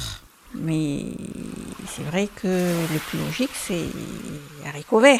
Mais 0.55 1.05
c'est 1.89 2.03
vrai 2.05 2.29
que 2.35 2.47
le 2.47 2.99
plus 3.11 3.19
logique, 3.19 3.51
c'est 3.55 3.85
Harry 4.65 4.85
Cover. 4.85 5.19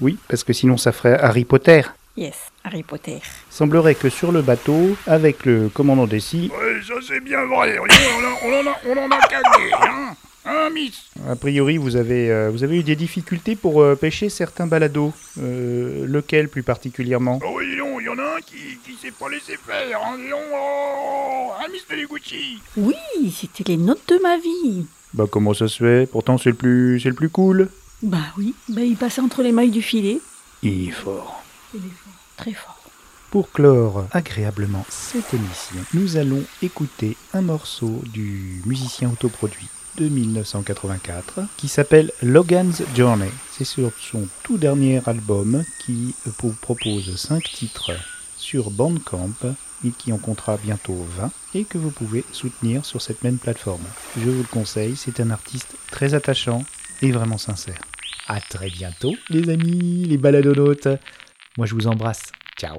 Oui, 0.00 0.18
parce 0.28 0.44
que 0.44 0.52
sinon 0.52 0.76
ça 0.76 0.92
ferait 0.92 1.18
Harry 1.18 1.44
Potter. 1.44 1.82
Yes, 2.18 2.34
Harry 2.64 2.82
Potter. 2.82 3.20
Semblerait 3.48 3.94
que 3.94 4.08
sur 4.08 4.32
le 4.32 4.42
bateau, 4.42 4.96
avec 5.06 5.44
le 5.46 5.68
commandant 5.68 6.06
Dessy, 6.08 6.50
Ouais, 6.52 6.80
ça 6.86 6.94
c'est 7.06 7.20
bien 7.20 7.44
vrai. 7.46 7.78
On, 7.78 7.84
en 7.84 7.86
a- 7.86 8.38
on 8.44 8.52
en 8.60 8.70
a, 8.70 8.76
on 8.88 8.96
en 9.06 9.10
a 9.10 9.20
gagné, 9.28 9.72
hein 9.72 10.16
Hein, 10.50 10.70
Miss? 10.72 10.94
A 11.28 11.36
priori 11.36 11.76
vous 11.76 11.94
avez, 11.96 12.30
euh, 12.30 12.48
vous 12.50 12.64
avez 12.64 12.78
eu 12.78 12.82
des 12.82 12.96
difficultés 12.96 13.54
pour 13.54 13.82
euh, 13.82 13.94
pêcher 13.94 14.30
certains 14.30 14.66
balados. 14.66 15.12
Euh, 15.38 16.06
lequel 16.06 16.48
plus 16.48 16.62
particulièrement? 16.62 17.38
Oh 17.44 17.56
oui, 17.58 17.76
non, 17.76 18.00
il 18.00 18.06
y 18.06 18.08
en 18.08 18.18
a 18.18 18.36
un 18.36 18.40
qui, 18.40 18.56
qui 18.84 18.94
s'est 19.00 19.10
pas 19.12 19.28
laissé 19.28 19.56
faire. 19.58 20.00
Hein, 20.02 20.16
dis 20.16 20.30
donc, 20.30 20.40
oh 20.54 21.50
hein, 21.60 21.66
Mr. 21.70 22.00
Deguchi 22.00 22.58
Oui, 22.78 22.94
c'était 23.38 23.64
les 23.64 23.76
notes 23.76 24.08
de 24.08 24.18
ma 24.22 24.38
vie. 24.38 24.86
Bah 25.12 25.26
comment 25.30 25.52
ça 25.54 25.68
se 25.68 25.78
fait? 25.84 26.10
Pourtant 26.10 26.38
c'est 26.38 26.50
le 26.50 26.56
plus 26.56 26.98
c'est 27.00 27.10
le 27.10 27.14
plus 27.14 27.28
cool. 27.30 27.68
Bah 28.02 28.18
oui, 28.38 28.54
bah 28.70 28.80
il 28.82 28.96
passait 28.96 29.20
entre 29.20 29.42
les 29.42 29.52
mailles 29.52 29.70
du 29.70 29.82
filet. 29.82 30.18
Il 30.62 30.88
est 30.88 30.92
fort. 30.92 31.42
Il 31.74 31.80
est 31.80 31.82
fort, 31.82 32.07
très 32.38 32.54
fort. 32.54 32.78
Pour 33.30 33.50
clore 33.50 34.06
agréablement 34.12 34.86
cette 34.88 35.34
émission, 35.34 35.80
nous 35.92 36.16
allons 36.16 36.42
écouter 36.62 37.18
un 37.34 37.42
morceau 37.42 38.02
du 38.10 38.62
musicien 38.64 39.10
autoproduit 39.10 39.68
de 39.98 40.08
1984 40.08 41.40
qui 41.58 41.68
s'appelle 41.68 42.10
Logan's 42.22 42.82
Journey. 42.96 43.30
C'est 43.50 43.64
sur 43.64 43.92
son 43.98 44.26
tout 44.44 44.56
dernier 44.56 45.02
album 45.06 45.62
qui 45.84 46.14
vous 46.40 46.52
propose 46.52 47.16
5 47.16 47.42
titres 47.42 47.92
sur 48.36 48.70
Bandcamp 48.70 49.54
et 49.84 49.90
qui 49.90 50.12
en 50.12 50.18
comptera 50.18 50.56
bientôt 50.56 51.04
20 51.18 51.30
et 51.54 51.64
que 51.64 51.76
vous 51.76 51.90
pouvez 51.90 52.24
soutenir 52.32 52.86
sur 52.86 53.02
cette 53.02 53.22
même 53.24 53.38
plateforme. 53.38 53.84
Je 54.16 54.30
vous 54.30 54.42
le 54.42 54.48
conseille, 54.48 54.96
c'est 54.96 55.20
un 55.20 55.30
artiste 55.30 55.74
très 55.90 56.14
attachant 56.14 56.64
et 57.02 57.10
vraiment 57.10 57.38
sincère. 57.38 57.80
À 58.28 58.40
très 58.40 58.70
bientôt 58.70 59.14
les 59.28 59.50
amis, 59.50 60.04
les 60.06 60.18
baladonautes. 60.18 60.88
Moi 61.58 61.66
je 61.66 61.74
vous 61.74 61.88
embrasse. 61.88 62.30
Ciao. 62.56 62.76